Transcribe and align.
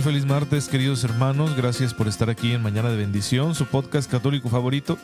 Muy 0.00 0.12
feliz 0.14 0.24
martes, 0.24 0.66
queridos 0.66 1.04
hermanos. 1.04 1.54
Gracias 1.54 1.92
por 1.92 2.08
estar 2.08 2.30
aquí 2.30 2.52
en 2.52 2.62
Mañana 2.62 2.88
de 2.88 2.96
Bendición, 2.96 3.54
su 3.54 3.66
podcast 3.66 4.10
católico 4.10 4.48
favorito. 4.48 4.96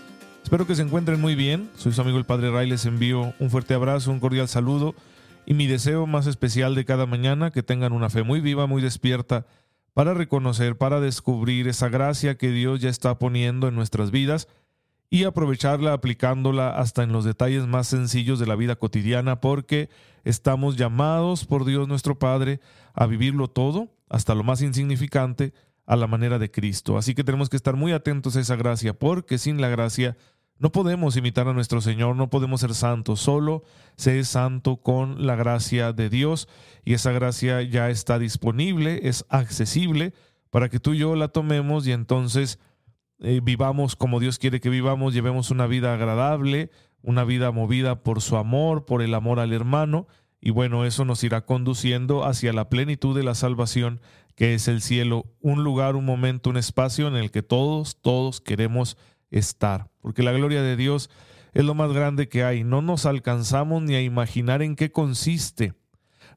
Espero 0.43 0.67
que 0.67 0.75
se 0.75 0.81
encuentren 0.81 1.21
muy 1.21 1.35
bien. 1.35 1.69
Soy 1.77 1.93
su 1.93 2.01
amigo 2.01 2.17
el 2.17 2.25
Padre 2.25 2.51
Ray. 2.51 2.67
Les 2.67 2.87
envío 2.87 3.35
un 3.39 3.51
fuerte 3.51 3.75
abrazo, 3.75 4.11
un 4.11 4.21
cordial 4.21 4.49
saludo 4.49 4.95
y 5.45 5.53
mi 5.53 5.67
deseo 5.67 6.07
más 6.07 6.27
especial 6.27 6.75
de 6.75 6.87
cada 6.87 7.05
mañana 7.05 7.51
que 7.51 7.63
tengan 7.63 7.93
una 7.93 8.09
fe 8.09 8.23
muy 8.23 8.41
viva, 8.41 8.67
muy 8.67 8.81
despierta 8.81 9.45
para 9.93 10.15
reconocer, 10.15 10.79
para 10.79 10.99
descubrir 10.99 11.69
esa 11.69 11.91
gracia 11.91 12.39
que 12.39 12.51
Dios 12.51 12.81
ya 12.81 12.89
está 12.89 13.19
poniendo 13.19 13.69
en 13.69 13.75
nuestras 13.75 14.11
vidas 14.11 14.49
y 15.11 15.25
aprovecharla 15.25 15.93
aplicándola 15.93 16.71
hasta 16.71 17.03
en 17.03 17.13
los 17.13 17.27
detalles 17.27 17.67
más 17.67 17.87
sencillos 17.87 18.39
de 18.39 18.47
la 18.47 18.57
vida 18.57 18.77
cotidiana 18.77 19.43
porque 19.43 19.91
estamos 20.25 20.79
llamados 20.79 21.45
por 21.45 21.67
Dios 21.67 21.87
nuestro 21.87 22.19
Padre 22.19 22.61
a 22.95 23.05
vivirlo 23.05 23.49
todo 23.49 23.91
hasta 24.09 24.35
lo 24.35 24.45
más 24.45 24.63
insignificante, 24.63 25.53
a 25.87 25.97
la 25.97 26.07
manera 26.07 26.39
de 26.39 26.51
Cristo. 26.51 26.99
Así 26.99 27.15
que 27.15 27.25
tenemos 27.25 27.49
que 27.49 27.57
estar 27.57 27.77
muy 27.77 27.93
atentos 27.93 28.37
a 28.37 28.41
esa 28.41 28.57
gracia, 28.57 28.93
porque 28.93 29.39
sin 29.39 29.61
la 29.61 29.69
gracia 29.69 30.17
no 30.59 30.73
podemos 30.73 31.17
imitar 31.17 31.49
a 31.49 31.53
nuestro 31.53 31.81
Señor, 31.81 32.17
no 32.17 32.31
podemos 32.31 32.61
ser 32.61 32.75
santos, 32.75 33.21
solo 33.21 33.63
se 33.97 34.19
es 34.19 34.29
santo 34.29 34.79
con 34.79 35.27
la 35.27 35.37
gracia 35.37 35.93
de 35.93 36.09
Dios 36.09 36.49
y 36.85 36.95
esa 36.95 37.13
gracia 37.13 37.63
ya 37.63 37.91
está 37.91 38.19
disponible, 38.19 39.01
es 39.05 39.27
accesible 39.29 40.15
para 40.51 40.69
que 40.69 40.81
tú 40.81 40.95
y 40.95 40.99
yo 40.99 41.15
la 41.15 41.29
tomemos 41.29 41.87
y 41.87 41.93
entonces 41.93 42.59
eh, 43.21 43.41
vivamos 43.43 43.97
como 43.97 44.19
Dios 44.19 44.39
quiere 44.39 44.61
que 44.61 44.71
vivamos, 44.71 45.13
llevemos 45.13 45.51
una 45.51 45.67
vida 45.67 45.93
agradable, 45.93 46.71
una 47.03 47.25
vida 47.25 47.51
movida 47.51 48.03
por 48.03 48.23
su 48.23 48.37
amor, 48.37 48.87
por 48.87 49.03
el 49.03 49.15
amor 49.15 49.41
al 49.41 49.53
hermano 49.53 50.07
y 50.41 50.51
bueno, 50.51 50.85
eso 50.85 51.05
nos 51.05 51.25
irá 51.25 51.45
conduciendo 51.45 52.25
hacia 52.25 52.53
la 52.53 52.69
plenitud 52.69 53.17
de 53.17 53.25
la 53.25 53.35
salvación, 53.35 54.01
que 54.35 54.55
es 54.55 54.69
el 54.69 54.83
cielo, 54.83 55.25
un 55.41 55.65
lugar, 55.65 55.97
un 55.97 56.05
momento, 56.05 56.51
un 56.51 56.57
espacio 56.57 57.09
en 57.09 57.17
el 57.17 57.31
que 57.31 57.43
todos, 57.43 57.97
todos 58.01 58.41
queremos 58.41 58.97
estar. 59.31 59.89
Porque 60.01 60.23
la 60.23 60.33
gloria 60.33 60.63
de 60.63 60.77
Dios 60.77 61.11
es 61.55 61.65
lo 61.65 61.75
más 61.75 61.93
grande 61.93 62.29
que 62.29 62.45
hay. 62.45 62.65
No 62.65 62.83
nos 62.83 63.07
alcanzamos 63.07 63.83
ni 63.83 63.95
a 63.95 64.03
imaginar 64.03 64.63
en 64.63 64.77
qué 64.77 64.93
consiste. 64.93 65.75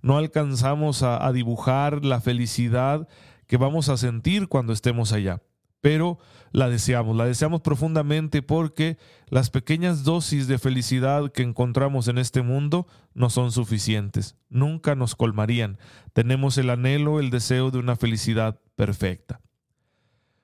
No 0.01 0.17
alcanzamos 0.17 1.03
a, 1.03 1.25
a 1.25 1.33
dibujar 1.33 2.05
la 2.05 2.21
felicidad 2.21 3.07
que 3.47 3.57
vamos 3.57 3.89
a 3.89 3.97
sentir 3.97 4.47
cuando 4.47 4.71
estemos 4.71 5.11
allá 5.11 5.41
pero 5.81 6.19
la 6.51 6.69
deseamos, 6.69 7.15
la 7.15 7.25
deseamos 7.25 7.61
profundamente 7.61 8.41
porque 8.41 8.97
las 9.27 9.49
pequeñas 9.49 10.03
dosis 10.03 10.47
de 10.47 10.57
felicidad 10.57 11.31
que 11.31 11.43
encontramos 11.43 12.07
en 12.07 12.17
este 12.17 12.41
mundo 12.41 12.87
no 13.13 13.29
son 13.29 13.51
suficientes, 13.51 14.35
nunca 14.49 14.95
nos 14.95 15.15
colmarían. 15.15 15.77
Tenemos 16.13 16.57
el 16.57 16.69
anhelo, 16.69 17.19
el 17.19 17.29
deseo 17.29 17.71
de 17.71 17.79
una 17.79 17.95
felicidad 17.95 18.59
perfecta. 18.75 19.41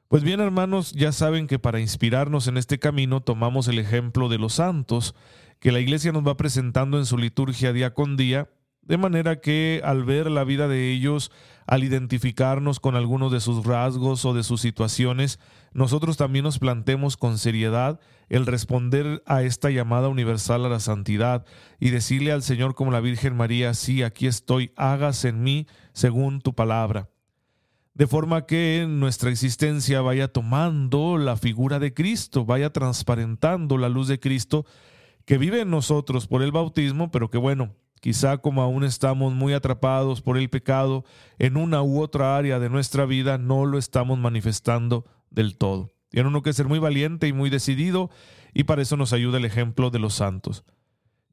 Pues 0.07 0.23
bien, 0.23 0.39
hermanos, 0.39 0.91
ya 0.91 1.11
saben 1.11 1.47
que 1.47 1.57
para 1.57 1.79
inspirarnos 1.79 2.47
en 2.47 2.57
este 2.57 2.77
camino 2.77 3.21
tomamos 3.21 3.67
el 3.67 3.79
ejemplo 3.79 4.29
de 4.29 4.37
los 4.37 4.53
santos 4.53 5.15
que 5.59 5.71
la 5.71 5.79
iglesia 5.79 6.11
nos 6.11 6.25
va 6.25 6.37
presentando 6.37 6.99
en 6.99 7.05
su 7.05 7.17
liturgia 7.17 7.73
día 7.73 7.93
con 7.93 8.15
día 8.15 8.49
de 8.85 8.97
manera 8.97 9.41
que 9.41 9.81
al 9.83 10.03
ver 10.03 10.29
la 10.29 10.43
vida 10.43 10.67
de 10.67 10.91
ellos, 10.91 11.31
al 11.67 11.83
identificarnos 11.83 12.79
con 12.79 12.95
algunos 12.95 13.31
de 13.31 13.39
sus 13.39 13.65
rasgos 13.65 14.23
o 14.25 14.33
de 14.33 14.43
sus 14.43 14.61
situaciones, 14.61 15.39
nosotros 15.73 16.17
también 16.17 16.43
nos 16.43 16.59
plantemos 16.59 17.17
con 17.17 17.37
seriedad 17.37 17.99
el 18.29 18.45
responder 18.45 19.23
a 19.25 19.43
esta 19.43 19.71
llamada 19.71 20.07
universal 20.07 20.65
a 20.65 20.69
la 20.69 20.79
santidad 20.79 21.45
y 21.79 21.89
decirle 21.89 22.31
al 22.31 22.43
Señor 22.43 22.75
como 22.75 22.91
la 22.91 23.01
Virgen 23.01 23.35
María, 23.35 23.73
sí, 23.73 24.03
aquí 24.03 24.27
estoy, 24.27 24.71
hágase 24.75 25.29
en 25.29 25.43
mí 25.43 25.67
según 25.93 26.41
tu 26.41 26.53
palabra. 26.53 27.09
De 27.95 28.07
forma 28.07 28.45
que 28.45 28.85
nuestra 28.87 29.29
existencia 29.29 30.01
vaya 30.01 30.27
tomando 30.27 31.17
la 31.17 31.37
figura 31.37 31.79
de 31.79 31.93
Cristo, 31.93 32.45
vaya 32.45 32.71
transparentando 32.71 33.77
la 33.77 33.89
luz 33.89 34.07
de 34.07 34.19
Cristo 34.19 34.65
que 35.23 35.37
vive 35.37 35.61
en 35.61 35.71
nosotros 35.71 36.27
por 36.27 36.43
el 36.43 36.51
bautismo, 36.51 37.09
pero 37.09 37.29
que 37.29 37.37
bueno, 37.37 37.73
Quizá 38.01 38.37
como 38.37 38.61
aún 38.61 38.83
estamos 38.83 39.33
muy 39.33 39.53
atrapados 39.53 40.21
por 40.21 40.37
el 40.37 40.49
pecado 40.49 41.05
en 41.39 41.57
una 41.57 41.81
u 41.81 42.01
otra 42.01 42.37
área 42.37 42.59
de 42.59 42.69
nuestra 42.69 43.05
vida, 43.05 43.37
no 43.37 43.65
lo 43.65 43.77
estamos 43.77 44.19
manifestando 44.19 45.05
del 45.29 45.57
todo. 45.57 45.91
Tiene 46.09 46.29
uno 46.29 46.43
que 46.43 46.53
ser 46.53 46.67
muy 46.67 46.79
valiente 46.79 47.27
y 47.27 47.33
muy 47.33 47.49
decidido 47.49 48.09
y 48.53 48.63
para 48.63 48.81
eso 48.81 48.95
nos 48.95 49.11
ayuda 49.11 49.37
el 49.37 49.45
ejemplo 49.45 49.89
de 49.89 49.99
los 49.99 50.13
santos. 50.13 50.63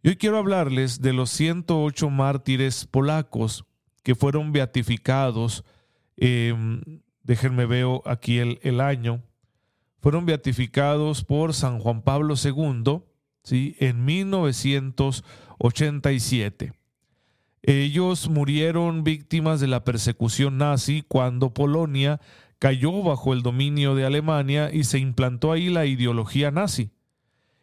Y 0.03 0.09
hoy 0.09 0.17
quiero 0.17 0.39
hablarles 0.39 1.00
de 1.00 1.12
los 1.12 1.31
108 1.31 2.11
mártires 2.11 2.87
polacos 2.87 3.65
que 4.03 4.17
fueron 4.17 4.50
beatificados, 4.50 5.65
em, 6.17 6.81
déjenme 7.23 7.67
veo 7.67 8.03
aquí 8.05 8.39
el, 8.39 8.81
año, 8.81 9.23
fueron 10.00 10.27
beatificados 10.27 11.25
por 11.25 11.55
San 11.55 11.79
Juan 11.79 12.03
Pablo 12.03 12.34
II 12.34 13.03
¿sí? 13.44 13.77
en 13.79 14.05
1900 14.05 15.23
87. 15.62 16.73
Ellos 17.62 18.28
murieron 18.28 19.05
víctimas 19.05 19.61
de 19.61 19.69
la 19.69 19.84
persecución 19.84 20.59
nazi 20.59 21.05
cuando 21.06 21.55
Polonia 21.55 22.21
cayó 22.59 23.03
bajo 23.03 23.33
el 23.33 23.43
dominio 23.43 23.95
de 23.95 24.05
Alemania 24.05 24.71
y 24.73 24.83
se 24.84 24.99
implantó 24.99 25.53
ahí 25.53 25.69
la 25.69 25.87
ideología 25.87 26.50
nazi. 26.50 26.91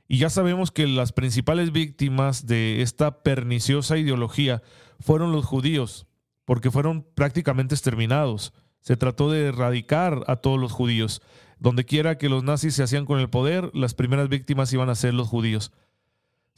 Y 0.07 0.17
ya 0.17 0.29
sabemos 0.29 0.71
que 0.71 0.87
las 0.87 1.11
principales 1.11 1.73
víctimas 1.73 2.47
de 2.47 2.81
esta 2.81 3.21
perniciosa 3.21 3.97
ideología 3.97 4.63
fueron 5.01 5.33
los 5.33 5.45
judíos, 5.45 6.07
porque 6.45 6.71
fueron 6.71 7.05
prácticamente 7.15 7.75
exterminados. 7.75 8.53
Se 8.79 8.95
trató 8.95 9.29
de 9.29 9.47
erradicar 9.47 10.23
a 10.27 10.37
todos 10.37 10.57
los 10.59 10.71
judíos. 10.71 11.21
Donde 11.59 11.83
quiera 11.83 12.17
que 12.17 12.29
los 12.29 12.45
nazis 12.45 12.75
se 12.75 12.83
hacían 12.83 13.05
con 13.05 13.19
el 13.19 13.29
poder, 13.29 13.69
las 13.73 13.93
primeras 13.93 14.29
víctimas 14.29 14.71
iban 14.71 14.89
a 14.89 14.95
ser 14.95 15.13
los 15.13 15.27
judíos. 15.27 15.73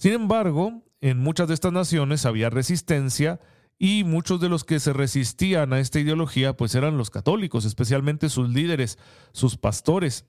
Sin 0.01 0.13
embargo, 0.13 0.81
en 0.99 1.19
muchas 1.19 1.47
de 1.47 1.53
estas 1.53 1.71
naciones 1.71 2.25
había 2.25 2.49
resistencia 2.49 3.39
y 3.77 4.03
muchos 4.03 4.41
de 4.41 4.49
los 4.49 4.63
que 4.63 4.79
se 4.79 4.93
resistían 4.93 5.73
a 5.73 5.79
esta 5.79 5.99
ideología 5.99 6.57
pues 6.57 6.73
eran 6.73 6.97
los 6.97 7.11
católicos, 7.11 7.65
especialmente 7.65 8.27
sus 8.29 8.49
líderes, 8.49 8.97
sus 9.31 9.57
pastores. 9.57 10.25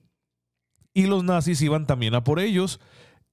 Y 0.93 1.07
los 1.07 1.23
nazis 1.23 1.59
iban 1.63 1.87
también 1.87 2.13
a 2.13 2.23
por 2.23 2.39
ellos, 2.39 2.79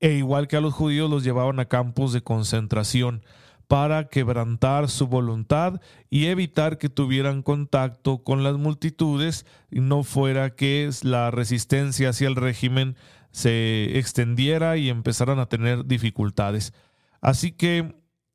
e 0.01 0.13
igual 0.13 0.49
que 0.49 0.57
a 0.57 0.63
los 0.63 0.73
judíos 0.73 1.11
los 1.11 1.25
llevaban 1.25 1.61
a 1.61 1.67
campos 1.67 2.15
de 2.15 2.23
concentración 2.23 3.23
para 3.71 4.09
quebrantar 4.09 4.91
su 4.91 5.07
voluntad 5.07 5.81
y 6.11 6.27
evitar 6.27 6.77
que 6.77 6.89
tuvieran 6.89 7.43
contacto 7.43 8.25
con 8.25 8.43
las 8.43 8.57
multitudes 8.57 9.47
no 9.71 10.03
fuera 10.03 10.57
que 10.57 10.91
la 11.05 11.31
resistencia 11.31 12.09
hacia 12.09 12.27
el 12.27 12.35
régimen 12.35 12.97
se 13.31 13.97
extendiera 13.97 14.77
y 14.77 14.89
empezaran 14.89 15.39
a 15.39 15.47
tener 15.47 15.87
dificultades. 15.87 16.73
Así 17.21 17.53
que 17.53 17.95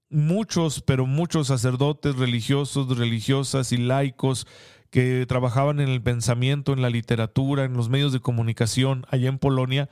muchos, 0.10 0.82
pero 0.82 1.06
muchos 1.06 1.48
sacerdotes 1.48 2.16
religiosos, 2.16 2.98
religiosas 2.98 3.74
y 3.74 3.78
laicos 3.78 4.48
que 4.90 5.26
trabajaban 5.28 5.82
en 5.82 5.90
el 5.90 6.02
pensamiento, 6.02 6.72
en 6.72 6.82
la 6.82 6.90
literatura, 6.90 7.66
en 7.66 7.74
los 7.74 7.90
medios 7.90 8.14
de 8.14 8.22
comunicación 8.22 9.06
allá 9.10 9.28
en 9.28 9.40
Polonia, 9.40 9.90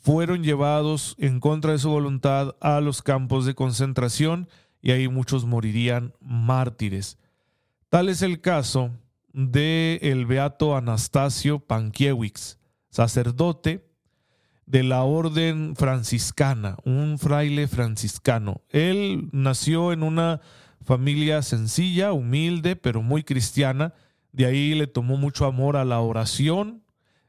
fueron 0.00 0.42
llevados 0.42 1.14
en 1.18 1.38
contra 1.38 1.70
de 1.70 1.78
su 1.78 1.88
voluntad 1.88 2.56
a 2.60 2.80
los 2.80 3.00
campos 3.02 3.46
de 3.46 3.54
concentración 3.54 4.48
y 4.82 4.90
ahí 4.90 5.08
muchos 5.08 5.46
morirían 5.46 6.12
mártires. 6.20 7.16
Tal 7.88 8.08
es 8.08 8.20
el 8.20 8.40
caso 8.40 8.90
de 9.32 9.98
el 10.02 10.26
beato 10.26 10.76
Anastasio 10.76 11.60
Pankiewicz, 11.60 12.58
sacerdote 12.90 13.88
de 14.66 14.82
la 14.82 15.04
orden 15.04 15.74
franciscana, 15.76 16.76
un 16.84 17.18
fraile 17.18 17.68
franciscano. 17.68 18.62
Él 18.68 19.28
nació 19.32 19.92
en 19.92 20.02
una 20.02 20.40
familia 20.84 21.42
sencilla, 21.42 22.12
humilde, 22.12 22.76
pero 22.76 23.02
muy 23.02 23.22
cristiana. 23.22 23.94
De 24.32 24.46
ahí 24.46 24.74
le 24.74 24.86
tomó 24.86 25.16
mucho 25.16 25.46
amor 25.46 25.76
a 25.76 25.84
la 25.84 26.00
oración 26.00 26.82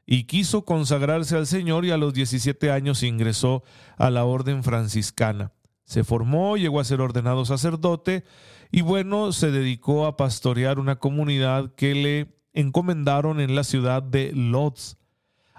y 0.06 0.24
quiso 0.24 0.64
consagrarse 0.64 1.36
al 1.36 1.46
Señor 1.46 1.84
y 1.84 1.90
a 1.90 1.96
los 1.96 2.14
17 2.14 2.70
años 2.70 3.02
ingresó 3.02 3.62
a 3.96 4.10
la 4.10 4.24
orden 4.24 4.62
franciscana. 4.62 5.52
Se 5.84 6.04
formó, 6.04 6.56
llegó 6.56 6.80
a 6.80 6.84
ser 6.84 7.00
ordenado 7.00 7.44
sacerdote 7.44 8.24
y 8.70 8.80
bueno, 8.80 9.32
se 9.32 9.50
dedicó 9.50 10.06
a 10.06 10.16
pastorear 10.16 10.78
una 10.78 10.96
comunidad 10.96 11.74
que 11.74 11.94
le 11.94 12.34
encomendaron 12.52 13.40
en 13.40 13.54
la 13.54 13.64
ciudad 13.64 14.02
de 14.02 14.32
Lodz 14.32 14.96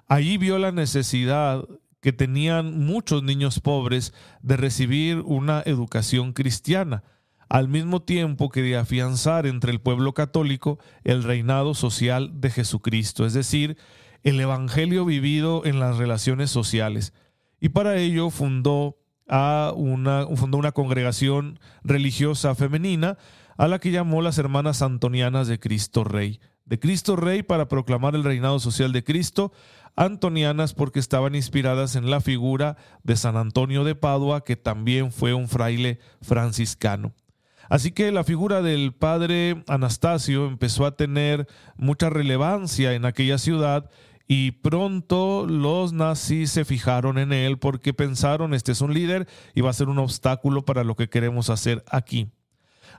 Allí 0.08 0.38
vio 0.38 0.60
la 0.60 0.72
necesidad 0.72 1.68
que 2.00 2.14
tenían 2.14 2.86
muchos 2.86 3.24
niños 3.24 3.60
pobres 3.60 4.14
de 4.44 4.56
recibir 4.56 5.22
una 5.22 5.64
educación 5.66 6.34
cristiana, 6.34 7.04
al 7.50 7.68
mismo 7.68 8.04
tiempo 8.04 8.50
que 8.50 8.62
de 8.62 8.78
afianzar 8.78 9.48
entre 9.48 9.72
el 9.72 9.82
pueblo 9.82 10.14
católico 10.14 10.78
el 11.04 11.24
reinado 11.24 11.74
social 11.74 12.40
de 12.40 12.52
Jesucristo, 12.52 13.26
es 13.26 13.34
decir, 13.34 13.78
el 14.22 14.40
Evangelio 14.40 15.06
vivido 15.06 15.66
en 15.66 15.80
las 15.80 15.98
relaciones 15.98 16.52
sociales. 16.52 17.14
Y 17.60 17.70
para 17.70 17.98
ello 17.98 18.30
fundó, 18.30 18.98
a 19.28 19.74
una, 19.76 20.28
fundó 20.36 20.58
una 20.58 20.72
congregación 20.72 21.60
religiosa 21.84 22.56
femenina 22.56 23.18
a 23.58 23.68
la 23.68 23.80
que 23.80 23.92
llamó 23.92 24.22
las 24.22 24.38
Hermanas 24.38 24.82
Antonianas 24.82 25.48
de 25.48 25.60
Cristo 25.60 26.04
Rey. 26.04 26.40
De 26.66 26.80
Cristo 26.80 27.16
Rey 27.16 27.44
para 27.44 27.68
proclamar 27.68 28.16
el 28.16 28.24
reinado 28.24 28.60
social 28.60 28.92
de 28.92 29.04
Cristo, 29.04 29.52
antonianas 29.96 30.74
porque 30.74 31.00
estaban 31.00 31.36
inspiradas 31.36 31.96
en 31.96 32.10
la 32.10 32.22
figura 32.22 32.76
de 33.04 33.16
San 33.16 33.38
Antonio 33.38 33.84
de 33.84 33.96
Padua, 33.96 34.44
que 34.44 34.56
también 34.56 35.12
fue 35.12 35.34
un 35.34 35.48
fraile 35.48 36.00
franciscano. 36.22 37.14
Así 37.70 37.92
que 37.92 38.12
la 38.12 38.24
figura 38.24 38.62
del 38.62 38.94
padre 38.94 39.64
Anastasio 39.68 40.48
empezó 40.48 40.86
a 40.86 40.96
tener 40.96 41.48
mucha 41.78 42.10
relevancia 42.10 42.94
en 42.94 43.06
aquella 43.06 43.38
ciudad 43.38 43.90
y 44.28 44.52
pronto 44.52 45.46
los 45.48 45.94
nazis 45.94 46.52
se 46.52 46.66
fijaron 46.66 47.18
en 47.18 47.32
él 47.32 47.58
porque 47.60 47.94
pensaron, 47.94 48.54
este 48.54 48.72
es 48.72 48.82
un 48.82 48.94
líder 48.94 49.28
y 49.54 49.62
va 49.62 49.70
a 49.70 49.74
ser 49.74 49.90
un 49.90 50.00
obstáculo 50.00 50.66
para 50.66 50.84
lo 50.84 50.96
que 50.96 51.10
queremos 51.10 51.50
hacer 51.50 51.84
aquí. 51.90 52.30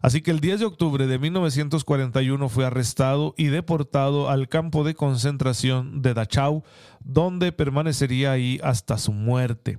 Así 0.03 0.21
que 0.21 0.31
el 0.31 0.41
10 0.41 0.61
de 0.61 0.67
octubre 0.67 1.07
de 1.07 1.19
1941 1.19 2.49
fue 2.49 2.67
arrestado 2.67 3.35
y 3.37 3.47
deportado 3.47 4.29
al 4.31 4.49
campo 4.49 4.85
de 4.85 4.95
concentración 4.95 6.03
de 6.03 6.15
Dachau, 6.15 6.63
donde 7.01 7.53
permanecería 7.53 8.33
ahí 8.33 8.61
hasta 8.63 8.99
su 8.99 9.13
muerte. 9.13 9.79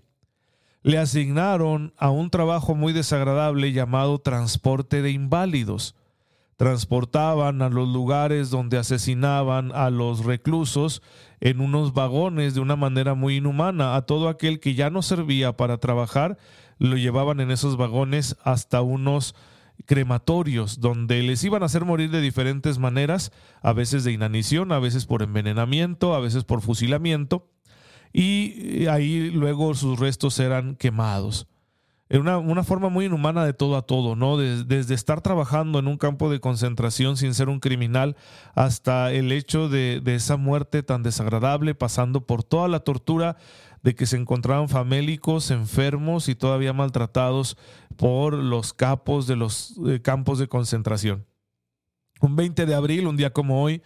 Le 0.82 0.98
asignaron 0.98 1.94
a 1.98 2.10
un 2.10 2.30
trabajo 2.30 2.76
muy 2.76 2.94
desagradable 2.94 3.74
llamado 3.74 4.20
transporte 4.20 5.02
de 5.02 5.12
inválidos. 5.12 5.96
Transportaban 6.56 7.62
a 7.62 7.70
los 7.70 7.88
lugares 7.88 8.50
donde 8.50 8.78
asesinaban 8.78 9.72
a 9.74 9.90
los 9.90 10.26
reclusos 10.26 11.04
en 11.40 11.62
unos 11.62 11.94
vagones 11.94 12.54
de 12.54 12.62
una 12.62 12.76
manera 12.76 13.14
muy 13.14 13.38
inhumana. 13.38 13.96
A 13.96 14.04
todo 14.04 14.30
aquel 14.30 14.60
que 14.60 14.74
ya 14.76 14.90
no 14.90 15.02
servía 15.02 15.56
para 15.56 15.78
trabajar, 15.78 16.38
lo 16.80 16.98
llevaban 16.98 17.40
en 17.40 17.52
esos 17.52 17.78
vagones 17.78 18.38
hasta 18.44 18.82
unos 18.82 19.36
crematorios 19.86 20.80
donde 20.80 21.22
les 21.22 21.44
iban 21.44 21.64
a 21.64 21.68
hacer 21.68 21.86
morir 21.86 22.10
de 22.10 22.22
diferentes 22.22 22.80
maneras, 22.80 23.32
a 23.62 23.74
veces 23.74 24.04
de 24.04 24.12
inanición, 24.12 24.72
a 24.72 24.80
veces 24.80 25.06
por 25.06 25.22
envenenamiento, 25.22 26.16
a 26.16 26.20
veces 26.20 26.44
por 26.44 26.62
fusilamiento, 26.62 27.48
y 28.12 28.88
ahí 28.88 29.30
luego 29.30 29.76
sus 29.76 30.00
restos 30.00 30.40
eran 30.40 30.76
quemados. 30.76 31.48
Una, 32.10 32.38
una 32.38 32.64
forma 32.64 32.88
muy 32.88 33.06
inhumana 33.06 33.44
de 33.46 33.54
todo 33.54 33.76
a 33.76 33.82
todo, 33.82 34.16
¿no? 34.16 34.38
Desde, 34.38 34.94
estar 34.94 35.22
trabajando 35.22 35.80
en 35.80 35.88
un 35.88 35.98
campo 35.98 36.30
de 36.30 36.40
concentración 36.40 37.18
sin 37.18 37.34
ser 37.34 37.50
un 37.50 37.60
criminal 37.60 38.16
hasta 38.56 39.12
el 39.12 39.32
hecho 39.34 39.68
de, 39.68 40.00
de 40.02 40.16
esa 40.16 40.38
muerte 40.38 40.84
tan 40.84 41.04
desagradable, 41.04 41.76
pasando 41.76 42.26
por 42.26 42.44
toda 42.44 42.70
la 42.70 42.80
tortura 42.80 43.36
de 43.84 43.96
que 43.96 44.06
se 44.06 44.18
encontraban 44.18 44.70
famélicos, 44.70 45.52
enfermos 45.52 46.30
y 46.30 46.36
todavía 46.36 46.74
maltratados 46.74 47.58
por 47.96 48.34
los 48.34 48.74
capos 48.74 49.28
de 49.28 49.36
los 49.36 49.76
eh, 49.88 50.02
campos 50.02 50.40
de 50.40 50.48
concentración. 50.48 51.26
Un 52.22 52.36
20 52.36 52.66
de 52.66 52.76
abril, 52.76 53.08
un 53.08 53.18
día 53.18 53.32
como 53.32 53.62
hoy, 53.62 53.82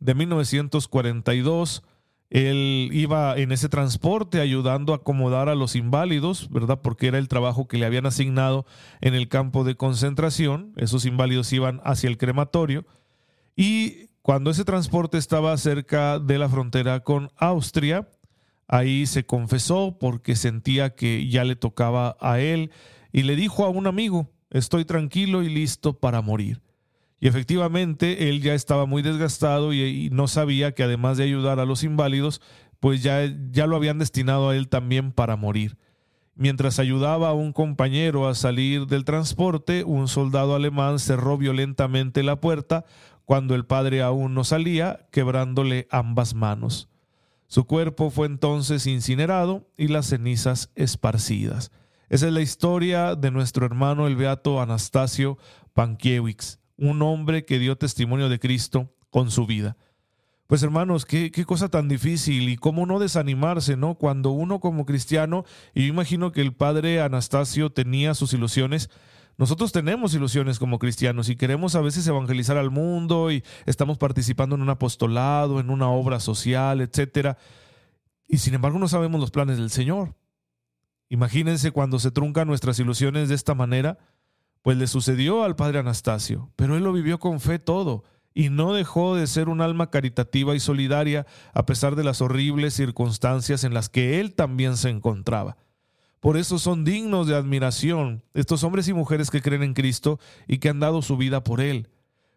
de 0.00 0.14
1942, 0.14 1.82
él 2.30 2.90
iba 2.92 3.36
en 3.36 3.52
ese 3.52 3.68
transporte 3.68 4.40
ayudando 4.40 4.92
a 4.92 4.96
acomodar 4.96 5.48
a 5.48 5.54
los 5.54 5.76
inválidos, 5.76 6.50
¿verdad? 6.50 6.80
Porque 6.82 7.06
era 7.06 7.18
el 7.18 7.28
trabajo 7.28 7.68
que 7.68 7.78
le 7.78 7.86
habían 7.86 8.06
asignado 8.06 8.66
en 9.00 9.14
el 9.14 9.28
campo 9.28 9.64
de 9.64 9.76
concentración. 9.76 10.72
Esos 10.76 11.04
inválidos 11.04 11.52
iban 11.52 11.80
hacia 11.84 12.08
el 12.08 12.18
crematorio. 12.18 12.84
Y 13.54 14.08
cuando 14.22 14.50
ese 14.50 14.64
transporte 14.64 15.18
estaba 15.18 15.56
cerca 15.56 16.18
de 16.18 16.38
la 16.38 16.48
frontera 16.48 17.00
con 17.00 17.30
Austria, 17.36 18.08
Ahí 18.68 19.06
se 19.06 19.24
confesó 19.24 19.96
porque 19.98 20.34
sentía 20.34 20.94
que 20.94 21.28
ya 21.28 21.44
le 21.44 21.56
tocaba 21.56 22.16
a 22.20 22.40
él 22.40 22.72
y 23.12 23.22
le 23.22 23.36
dijo 23.36 23.64
a 23.64 23.68
un 23.68 23.86
amigo, 23.86 24.28
estoy 24.50 24.84
tranquilo 24.84 25.42
y 25.42 25.48
listo 25.48 25.98
para 25.98 26.20
morir. 26.20 26.62
Y 27.18 27.28
efectivamente 27.28 28.28
él 28.28 28.42
ya 28.42 28.54
estaba 28.54 28.86
muy 28.86 29.02
desgastado 29.02 29.72
y, 29.72 30.10
no 30.10 30.28
sabía 30.28 30.72
que 30.72 30.82
además 30.82 31.16
de 31.16 31.24
ayudar 31.24 31.60
a 31.60 31.64
los 31.64 31.82
inválidos, 31.82 32.42
pues 32.80 33.02
ya, 33.02 33.22
ya 33.50 33.66
lo 33.66 33.76
habían 33.76 33.98
destinado 33.98 34.50
a 34.50 34.56
él 34.56 34.68
también 34.68 35.12
para 35.12 35.36
morir. 35.36 35.78
Mientras 36.34 36.78
ayudaba 36.78 37.30
a 37.30 37.34
un 37.34 37.54
compañero 37.54 38.28
a 38.28 38.34
salir 38.34 38.86
del 38.86 39.04
transporte, 39.04 39.84
un 39.84 40.06
soldado 40.06 40.54
alemán 40.54 40.98
cerró 40.98 41.38
violentamente 41.38 42.22
la 42.22 42.40
puerta 42.40 42.84
cuando 43.24 43.54
el 43.54 43.64
padre 43.64 44.02
aún 44.02 44.34
no 44.34 44.44
salía, 44.44 45.08
quebrándole 45.10 45.88
ambas 45.90 46.34
manos. 46.34 46.90
Su 47.48 47.64
cuerpo 47.64 48.10
fue 48.10 48.26
entonces 48.26 48.86
incinerado 48.86 49.68
y 49.76 49.88
las 49.88 50.06
cenizas 50.06 50.70
esparcidas. 50.74 51.70
Esa 52.08 52.26
es 52.26 52.32
la 52.32 52.40
historia 52.40 53.14
de 53.14 53.30
nuestro 53.30 53.66
hermano 53.66 54.06
el 54.06 54.16
beato 54.16 54.60
Anastasio 54.60 55.38
Pankiewicz, 55.74 56.58
un 56.76 57.02
hombre 57.02 57.44
que 57.44 57.58
dio 57.58 57.76
testimonio 57.76 58.28
de 58.28 58.38
Cristo 58.38 58.92
con 59.10 59.30
su 59.30 59.46
vida. 59.46 59.76
Pues 60.46 60.62
hermanos, 60.62 61.06
qué, 61.06 61.32
cosa 61.44 61.68
tan 61.68 61.88
difícil 61.88 62.48
y 62.48 62.56
cómo 62.56 62.86
no 62.86 63.00
desanimarse, 63.00 63.76
¿no? 63.76 63.96
Cuando 63.96 64.30
uno 64.30 64.60
como 64.60 64.86
cristiano, 64.86 65.44
y 65.74 65.82
yo 65.82 65.88
imagino 65.88 66.30
que 66.30 66.40
el 66.40 66.52
padre 66.52 67.00
Anastasio 67.00 67.70
tenía 67.70 68.14
sus 68.14 68.32
ilusiones, 68.32 68.88
nosotros 69.38 69.72
tenemos 69.72 70.14
ilusiones 70.14 70.58
como 70.58 70.78
cristianos 70.78 71.28
y 71.28 71.36
queremos 71.36 71.74
a 71.74 71.80
veces 71.80 72.06
evangelizar 72.06 72.56
al 72.56 72.70
mundo 72.70 73.30
y 73.32 73.42
estamos 73.66 73.98
participando 73.98 74.54
en 74.54 74.62
un 74.62 74.70
apostolado, 74.70 75.58
en 75.58 75.68
una 75.68 75.90
obra 75.90 76.20
social, 76.20 76.80
etcétera. 76.80 77.36
Y 78.28 78.38
sin 78.38 78.54
embargo 78.54 78.78
no 78.78 78.88
sabemos 78.88 79.20
los 79.20 79.32
planes 79.32 79.58
del 79.58 79.70
Señor. 79.70 80.14
Imagínense 81.08 81.70
cuando 81.72 81.98
se 81.98 82.12
truncan 82.12 82.48
nuestras 82.48 82.78
ilusiones 82.78 83.28
de 83.28 83.34
esta 83.34 83.54
manera, 83.54 83.98
pues 84.62 84.76
le 84.76 84.86
sucedió 84.86 85.44
al 85.44 85.56
padre 85.56 85.78
Anastasio, 85.78 86.50
pero 86.56 86.76
él 86.76 86.84
lo 86.84 86.92
vivió 86.92 87.18
con 87.18 87.40
fe 87.40 87.58
todo 87.58 88.04
y 88.34 88.50
no 88.50 88.74
dejó 88.74 89.16
de 89.16 89.26
ser 89.26 89.48
un 89.48 89.60
alma 89.60 89.90
caritativa 89.90 90.54
y 90.54 90.60
solidaria 90.60 91.26
a 91.54 91.64
pesar 91.64 91.96
de 91.96 92.04
las 92.04 92.20
horribles 92.20 92.74
circunstancias 92.74 93.64
en 93.64 93.72
las 93.72 93.88
que 93.88 94.20
él 94.20 94.34
también 94.34 94.76
se 94.76 94.90
encontraba. 94.90 95.56
Por 96.20 96.36
eso 96.36 96.58
son 96.58 96.84
dignos 96.84 97.28
de 97.28 97.36
admiración 97.36 98.24
estos 98.34 98.64
hombres 98.64 98.88
y 98.88 98.92
mujeres 98.92 99.30
que 99.30 99.40
creen 99.40 99.62
en 99.62 99.74
Cristo 99.74 100.18
y 100.48 100.58
que 100.58 100.68
han 100.68 100.80
dado 100.80 101.00
su 101.00 101.16
vida 101.16 101.44
por 101.44 101.60
Él. 101.60 101.88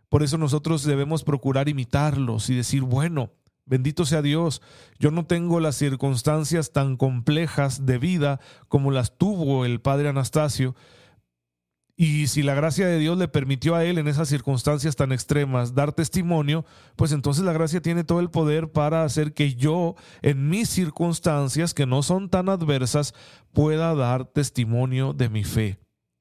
Por 0.09 0.21
eso 0.21 0.37
nosotros 0.37 0.83
debemos 0.83 1.23
procurar 1.23 1.69
imitarlos 1.69 2.49
y 2.49 2.55
decir, 2.55 2.83
bueno, 2.83 3.31
bendito 3.65 4.05
sea 4.05 4.21
Dios, 4.21 4.61
yo 4.99 5.11
no 5.11 5.25
tengo 5.25 5.59
las 5.59 5.75
circunstancias 5.75 6.71
tan 6.71 6.97
complejas 6.97 7.85
de 7.85 7.97
vida 7.97 8.39
como 8.67 8.91
las 8.91 9.17
tuvo 9.17 9.65
el 9.65 9.81
Padre 9.81 10.09
Anastasio, 10.09 10.75
y 12.01 12.27
si 12.27 12.43
la 12.43 12.53
gracia 12.53 12.87
de 12.87 12.97
Dios 12.97 13.17
le 13.17 13.27
permitió 13.27 13.75
a 13.75 13.83
él 13.83 13.97
en 13.97 14.07
esas 14.07 14.29
circunstancias 14.29 14.95
tan 14.95 15.11
extremas 15.11 15.75
dar 15.75 15.91
testimonio, 15.91 16.63
pues 16.95 17.11
entonces 17.11 17.43
la 17.43 17.51
gracia 17.51 17.81
tiene 17.81 18.05
todo 18.05 18.21
el 18.21 18.29
poder 18.29 18.71
para 18.71 19.03
hacer 19.03 19.33
que 19.33 19.55
yo, 19.55 19.95
en 20.21 20.47
mis 20.47 20.69
circunstancias 20.69 21.73
que 21.73 21.85
no 21.85 22.01
son 22.01 22.29
tan 22.29 22.47
adversas, 22.47 23.13
pueda 23.51 23.93
dar 23.95 24.23
testimonio 24.23 25.11
de 25.11 25.27
mi 25.27 25.43
fe. 25.43 25.77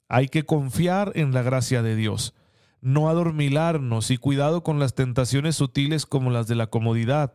Hay 0.08 0.26
que 0.26 0.44
confiar 0.44 1.12
en 1.14 1.32
la 1.32 1.42
gracia 1.42 1.80
de 1.80 1.94
Dios, 1.94 2.35
no 2.80 3.08
adormilarnos 3.08 4.11
y 4.11 4.16
cuidado 4.16 4.64
con 4.64 4.80
las 4.80 4.97
tentaciones 4.97 5.54
sutiles 5.54 6.06
como 6.06 6.32
las 6.32 6.49
de 6.49 6.56
la 6.56 6.66
comodidad 6.66 7.35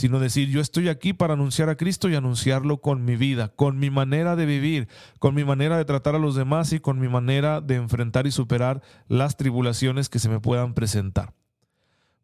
sino 0.00 0.18
decir, 0.18 0.48
yo 0.48 0.62
estoy 0.62 0.88
aquí 0.88 1.12
para 1.12 1.34
anunciar 1.34 1.68
a 1.68 1.76
Cristo 1.76 2.08
y 2.08 2.14
anunciarlo 2.14 2.80
con 2.80 3.04
mi 3.04 3.16
vida, 3.16 3.48
con 3.48 3.78
mi 3.78 3.90
manera 3.90 4.34
de 4.34 4.46
vivir, 4.46 4.88
con 5.18 5.34
mi 5.34 5.44
manera 5.44 5.76
de 5.76 5.84
tratar 5.84 6.14
a 6.14 6.18
los 6.18 6.34
demás 6.34 6.72
y 6.72 6.80
con 6.80 6.98
mi 6.98 7.06
manera 7.06 7.60
de 7.60 7.74
enfrentar 7.74 8.26
y 8.26 8.30
superar 8.30 8.80
las 9.08 9.36
tribulaciones 9.36 10.08
que 10.08 10.18
se 10.18 10.30
me 10.30 10.40
puedan 10.40 10.72
presentar. 10.72 11.34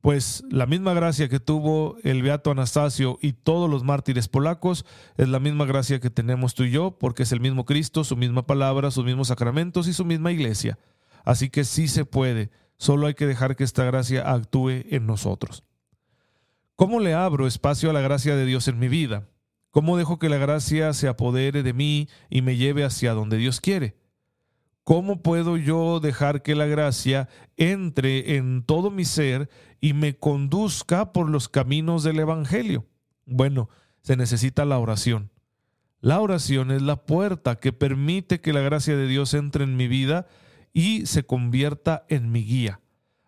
Pues 0.01 0.43
la 0.51 0.65
misma 0.65 0.95
gracia 0.95 1.29
que 1.29 1.39
tuvo 1.39 1.99
el 2.03 2.23
Beato 2.23 2.51
Anastasio 2.51 3.19
y 3.21 3.35
todos 3.35 3.69
los 3.69 3.85
mártires 3.85 4.27
polacos 4.27 4.87
es 5.19 5.29
la 5.29 5.39
misma 5.39 5.67
gracia 5.67 6.01
que 6.01 6.09
tenemos 6.09 6.55
tú 6.55 6.63
y 6.65 6.71
yo, 6.71 6.97
porque 6.99 7.25
es 7.25 7.33
el 7.33 7.41
mismo 7.41 7.67
Cristo, 7.67 8.05
su 8.05 8.17
misma 8.17 8.47
palabra, 8.47 8.91
sus 8.91 9.05
mismos 9.05 9.29
sacramentos 9.29 9.87
y 9.87 9.93
su 9.93 10.07
misma 10.07 10.33
iglesia. 10.33 10.79
Así 11.27 11.51
que 11.51 11.65
sí 11.65 11.89
se 11.89 12.07
puede, 12.07 12.51
solo 12.79 13.07
hay 13.07 13.13
que 13.13 13.27
dejar 13.27 13.55
que 13.55 13.65
esta 13.65 13.85
gracia 13.85 14.33
actúe 14.33 14.83
en 14.89 15.05
nosotros. 15.05 15.63
¿Cómo 16.77 17.01
le 17.01 17.15
abro 17.15 17.47
espacio 17.47 17.89
a 17.89 17.95
la 17.95 18.03
gracia 18.03 18.37
de 18.37 18.45
Dios 18.45 18.69
en 18.69 18.79
mi 18.79 18.89
vida? 18.89 19.31
¿Cómo 19.71 19.97
dejo 19.97 20.19
que 20.19 20.29
la 20.29 20.37
gracia 20.37 20.93
se 20.93 21.09
apodere 21.09 21.63
de 21.63 21.73
mí 21.73 22.07
y 22.29 22.43
me 22.43 22.57
lleve 22.57 22.85
hacia 22.85 23.15
donde 23.15 23.39
Dios 23.39 23.63
quiere? 23.63 23.97
¿Cómo 24.85 25.23
puedo 25.23 25.57
yo 25.57 26.01
dejar 26.01 26.43
que 26.43 26.55
la 26.55 26.67
gracia 26.67 27.31
entre 27.57 28.37
en 28.37 28.63
todo 28.63 28.91
mi 28.91 29.07
ser 29.07 29.49
y 29.81 29.95
me 29.95 30.19
conduzca 30.19 31.15
por 31.15 31.31
los 31.31 31.49
caminos 31.49 32.05
del 32.05 32.21
Evangelio? 32.21 32.85
Bueno, 33.25 33.71
se 34.03 34.17
necesita 34.17 34.67
la 34.67 34.79
oración. 34.79 35.31
La 36.01 36.21
oración 36.21 36.71
es 36.73 36.83
la 36.83 37.07
puerta 37.07 37.59
que 37.59 37.73
permite 37.73 38.43
que 38.43 38.53
la 38.53 38.61
gracia 38.61 38.99
de 38.99 39.09
Dios 39.09 39.33
entre 39.33 39.65
en 39.65 39.77
mi 39.77 39.89
vida 39.89 40.27
y 40.75 41.07
se 41.07 41.25
convierta 41.25 42.05
en 42.11 42.31
mi 42.31 42.45
guía. 42.45 42.83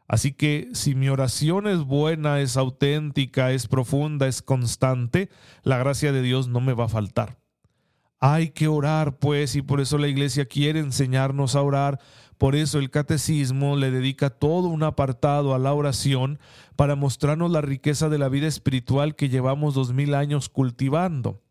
Así 0.08 0.32
que 0.32 0.70
si 0.72 0.94
mi 0.94 1.10
oración 1.10 1.66
es 1.66 1.84
buena, 1.84 2.40
es 2.40 2.56
auténtica, 2.56 3.52
es 3.52 3.68
profunda, 3.68 4.26
es 4.26 4.40
constante, 4.40 5.28
la 5.62 5.76
gracia 5.76 6.12
de 6.12 6.22
Dios 6.22 6.48
no 6.48 6.60
me 6.60 6.72
va 6.72 6.86
a 6.86 6.88
faltar. 6.88 7.38
Hay 8.18 8.48
que 8.50 8.66
orar, 8.66 9.18
pues, 9.18 9.54
y 9.54 9.62
por 9.62 9.80
eso 9.80 9.98
la 9.98 10.08
iglesia 10.08 10.46
quiere 10.46 10.80
enseñarnos 10.80 11.54
a 11.54 11.62
orar. 11.62 12.00
Por 12.38 12.56
eso 12.56 12.78
el 12.78 12.90
catecismo 12.90 13.76
le 13.76 13.90
dedica 13.90 14.30
todo 14.30 14.68
un 14.68 14.82
apartado 14.82 15.54
a 15.54 15.58
la 15.58 15.72
oración 15.74 16.38
para 16.74 16.96
mostrarnos 16.96 17.50
la 17.50 17.60
riqueza 17.60 18.08
de 18.08 18.18
la 18.18 18.28
vida 18.28 18.46
espiritual 18.46 19.14
que 19.14 19.28
llevamos 19.28 19.74
dos 19.74 19.92
mil 19.92 20.14
años 20.14 20.48
cultivando. 20.48 21.42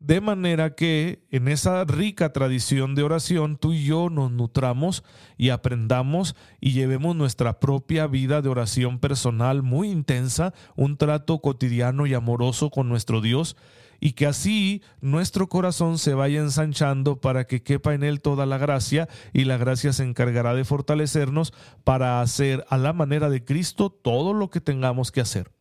De 0.00 0.20
manera 0.20 0.76
que 0.76 1.24
en 1.30 1.48
esa 1.48 1.84
rica 1.84 2.32
tradición 2.32 2.94
de 2.94 3.02
oración 3.02 3.56
tú 3.56 3.72
y 3.72 3.84
yo 3.84 4.10
nos 4.10 4.30
nutramos 4.30 5.02
y 5.36 5.50
aprendamos 5.50 6.36
y 6.60 6.70
llevemos 6.70 7.16
nuestra 7.16 7.58
propia 7.58 8.06
vida 8.06 8.40
de 8.40 8.48
oración 8.48 9.00
personal 9.00 9.62
muy 9.62 9.90
intensa, 9.90 10.54
un 10.76 10.96
trato 10.96 11.40
cotidiano 11.40 12.06
y 12.06 12.14
amoroso 12.14 12.70
con 12.70 12.88
nuestro 12.88 13.20
Dios 13.20 13.56
y 14.00 14.12
que 14.12 14.26
así 14.26 14.82
nuestro 15.00 15.48
corazón 15.48 15.98
se 15.98 16.14
vaya 16.14 16.40
ensanchando 16.40 17.20
para 17.20 17.48
que 17.48 17.64
quepa 17.64 17.94
en 17.94 18.04
él 18.04 18.20
toda 18.20 18.46
la 18.46 18.58
gracia 18.58 19.08
y 19.32 19.44
la 19.44 19.56
gracia 19.56 19.92
se 19.92 20.04
encargará 20.04 20.54
de 20.54 20.64
fortalecernos 20.64 21.52
para 21.82 22.20
hacer 22.20 22.64
a 22.70 22.78
la 22.78 22.92
manera 22.92 23.28
de 23.30 23.44
Cristo 23.44 23.90
todo 23.90 24.32
lo 24.32 24.50
que 24.50 24.60
tengamos 24.60 25.10
que 25.10 25.20
hacer. 25.20 25.57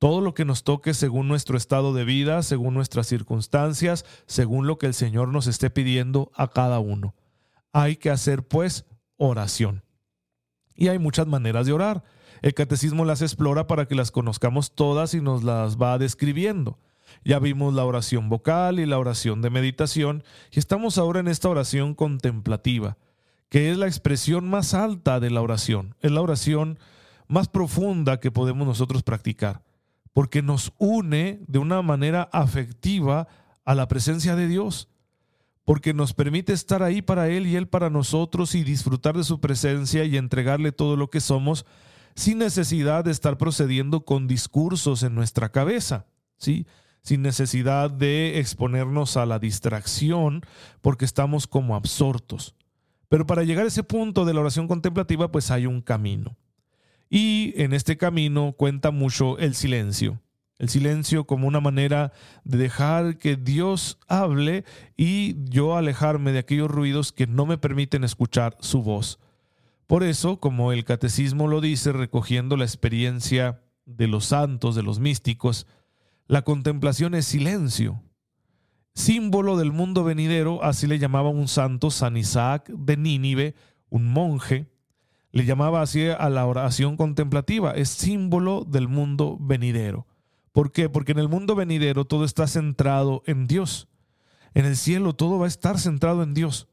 Todo 0.00 0.22
lo 0.22 0.34
que 0.34 0.46
nos 0.46 0.64
toque 0.64 0.94
según 0.94 1.28
nuestro 1.28 1.56
estado 1.56 1.92
de 1.92 2.04
vida, 2.04 2.42
según 2.42 2.72
nuestras 2.72 3.06
circunstancias, 3.06 4.06
según 4.26 4.66
lo 4.66 4.78
que 4.78 4.86
el 4.86 4.94
Señor 4.94 5.28
nos 5.28 5.46
esté 5.46 5.68
pidiendo 5.68 6.32
a 6.34 6.48
cada 6.48 6.78
uno. 6.80 7.14
Hay 7.72 7.96
que 7.96 8.10
hacer 8.10 8.48
pues 8.48 8.86
oración. 9.18 9.84
Y 10.74 10.88
hay 10.88 10.98
muchas 10.98 11.26
maneras 11.26 11.66
de 11.66 11.74
orar. 11.74 12.02
El 12.40 12.54
catecismo 12.54 13.04
las 13.04 13.20
explora 13.20 13.66
para 13.66 13.86
que 13.86 13.94
las 13.94 14.10
conozcamos 14.10 14.74
todas 14.74 15.12
y 15.12 15.20
nos 15.20 15.44
las 15.44 15.76
va 15.76 15.98
describiendo. 15.98 16.78
Ya 17.22 17.38
vimos 17.38 17.74
la 17.74 17.84
oración 17.84 18.30
vocal 18.30 18.80
y 18.80 18.86
la 18.86 18.98
oración 18.98 19.42
de 19.42 19.50
meditación 19.50 20.24
y 20.50 20.58
estamos 20.58 20.96
ahora 20.96 21.20
en 21.20 21.28
esta 21.28 21.50
oración 21.50 21.94
contemplativa, 21.94 22.96
que 23.50 23.70
es 23.70 23.76
la 23.76 23.86
expresión 23.86 24.48
más 24.48 24.72
alta 24.72 25.20
de 25.20 25.28
la 25.28 25.42
oración, 25.42 25.94
es 26.00 26.10
la 26.10 26.22
oración 26.22 26.78
más 27.28 27.48
profunda 27.48 28.18
que 28.18 28.30
podemos 28.30 28.66
nosotros 28.66 29.02
practicar, 29.02 29.62
porque 30.12 30.42
nos 30.42 30.72
une 30.78 31.40
de 31.46 31.58
una 31.58 31.82
manera 31.82 32.28
afectiva 32.32 33.28
a 33.64 33.74
la 33.74 33.88
presencia 33.88 34.36
de 34.36 34.48
Dios, 34.48 34.88
porque 35.64 35.94
nos 35.94 36.14
permite 36.14 36.52
estar 36.52 36.82
ahí 36.82 37.02
para 37.02 37.28
Él 37.28 37.46
y 37.46 37.56
Él 37.56 37.68
para 37.68 37.90
nosotros 37.90 38.54
y 38.54 38.64
disfrutar 38.64 39.16
de 39.16 39.24
su 39.24 39.40
presencia 39.40 40.04
y 40.04 40.16
entregarle 40.16 40.72
todo 40.72 40.96
lo 40.96 41.10
que 41.10 41.20
somos 41.20 41.64
sin 42.14 42.38
necesidad 42.38 43.04
de 43.04 43.12
estar 43.12 43.38
procediendo 43.38 44.04
con 44.04 44.26
discursos 44.26 45.02
en 45.02 45.14
nuestra 45.14 45.50
cabeza, 45.50 46.06
¿sí? 46.36 46.66
sin 47.02 47.22
necesidad 47.22 47.90
de 47.90 48.40
exponernos 48.40 49.16
a 49.16 49.26
la 49.26 49.38
distracción 49.38 50.42
porque 50.80 51.04
estamos 51.04 51.46
como 51.46 51.76
absortos. 51.76 52.54
Pero 53.08 53.26
para 53.26 53.42
llegar 53.42 53.64
a 53.64 53.68
ese 53.68 53.82
punto 53.82 54.24
de 54.24 54.34
la 54.34 54.40
oración 54.40 54.68
contemplativa, 54.68 55.32
pues 55.32 55.50
hay 55.50 55.66
un 55.66 55.80
camino. 55.80 56.36
Y 57.10 57.52
en 57.56 57.72
este 57.72 57.96
camino 57.96 58.54
cuenta 58.56 58.92
mucho 58.92 59.36
el 59.38 59.56
silencio. 59.56 60.20
El 60.58 60.68
silencio 60.68 61.24
como 61.24 61.48
una 61.48 61.60
manera 61.60 62.12
de 62.44 62.58
dejar 62.58 63.18
que 63.18 63.36
Dios 63.36 63.98
hable 64.06 64.64
y 64.96 65.34
yo 65.50 65.76
alejarme 65.76 66.32
de 66.32 66.38
aquellos 66.38 66.70
ruidos 66.70 67.12
que 67.12 67.26
no 67.26 67.46
me 67.46 67.58
permiten 67.58 68.04
escuchar 68.04 68.56
su 68.60 68.82
voz. 68.82 69.18
Por 69.86 70.04
eso, 70.04 70.38
como 70.38 70.70
el 70.72 70.84
catecismo 70.84 71.48
lo 71.48 71.60
dice, 71.60 71.92
recogiendo 71.92 72.56
la 72.56 72.64
experiencia 72.64 73.60
de 73.86 74.06
los 74.06 74.26
santos, 74.26 74.76
de 74.76 74.84
los 74.84 75.00
místicos, 75.00 75.66
la 76.28 76.42
contemplación 76.42 77.16
es 77.16 77.26
silencio. 77.26 78.02
Símbolo 78.94 79.56
del 79.56 79.72
mundo 79.72 80.04
venidero, 80.04 80.62
así 80.62 80.86
le 80.86 80.98
llamaba 80.98 81.30
un 81.30 81.48
santo 81.48 81.90
San 81.90 82.16
Isaac 82.16 82.68
de 82.68 82.96
Nínive, 82.96 83.54
un 83.88 84.06
monje, 84.12 84.66
le 85.32 85.44
llamaba 85.44 85.82
así 85.82 86.08
a 86.08 86.28
la 86.28 86.46
oración 86.46 86.96
contemplativa, 86.96 87.72
es 87.72 87.88
símbolo 87.88 88.64
del 88.68 88.88
mundo 88.88 89.36
venidero. 89.40 90.06
¿Por 90.52 90.72
qué? 90.72 90.88
Porque 90.88 91.12
en 91.12 91.18
el 91.18 91.28
mundo 91.28 91.54
venidero 91.54 92.04
todo 92.04 92.24
está 92.24 92.46
centrado 92.46 93.22
en 93.26 93.46
Dios. 93.46 93.88
En 94.54 94.66
el 94.66 94.76
cielo 94.76 95.14
todo 95.14 95.38
va 95.38 95.44
a 95.44 95.48
estar 95.48 95.78
centrado 95.78 96.22
en 96.22 96.34
Dios. 96.34 96.68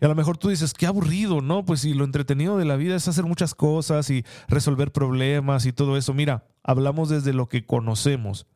Y 0.00 0.04
a 0.04 0.08
lo 0.08 0.14
mejor 0.14 0.38
tú 0.38 0.48
dices, 0.48 0.72
qué 0.72 0.86
aburrido, 0.86 1.40
¿no? 1.40 1.64
Pues 1.64 1.80
si 1.80 1.94
lo 1.94 2.04
entretenido 2.04 2.56
de 2.56 2.64
la 2.64 2.76
vida 2.76 2.96
es 2.96 3.06
hacer 3.06 3.24
muchas 3.24 3.54
cosas 3.54 4.10
y 4.10 4.24
resolver 4.48 4.92
problemas 4.92 5.66
y 5.66 5.72
todo 5.72 5.96
eso. 5.96 6.14
Mira, 6.14 6.46
hablamos 6.64 7.10
desde 7.10 7.32
lo 7.32 7.48
que 7.48 7.66
conocemos. 7.66 8.46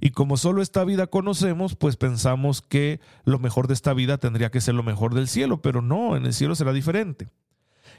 Y 0.00 0.10
como 0.10 0.36
solo 0.36 0.62
esta 0.62 0.84
vida 0.84 1.08
conocemos, 1.08 1.74
pues 1.74 1.96
pensamos 1.96 2.62
que 2.62 3.00
lo 3.24 3.38
mejor 3.38 3.66
de 3.66 3.74
esta 3.74 3.94
vida 3.94 4.18
tendría 4.18 4.50
que 4.50 4.60
ser 4.60 4.74
lo 4.74 4.82
mejor 4.82 5.14
del 5.14 5.28
cielo, 5.28 5.62
pero 5.62 5.82
no, 5.82 6.16
en 6.16 6.26
el 6.26 6.34
cielo 6.34 6.54
será 6.54 6.72
diferente. 6.72 7.30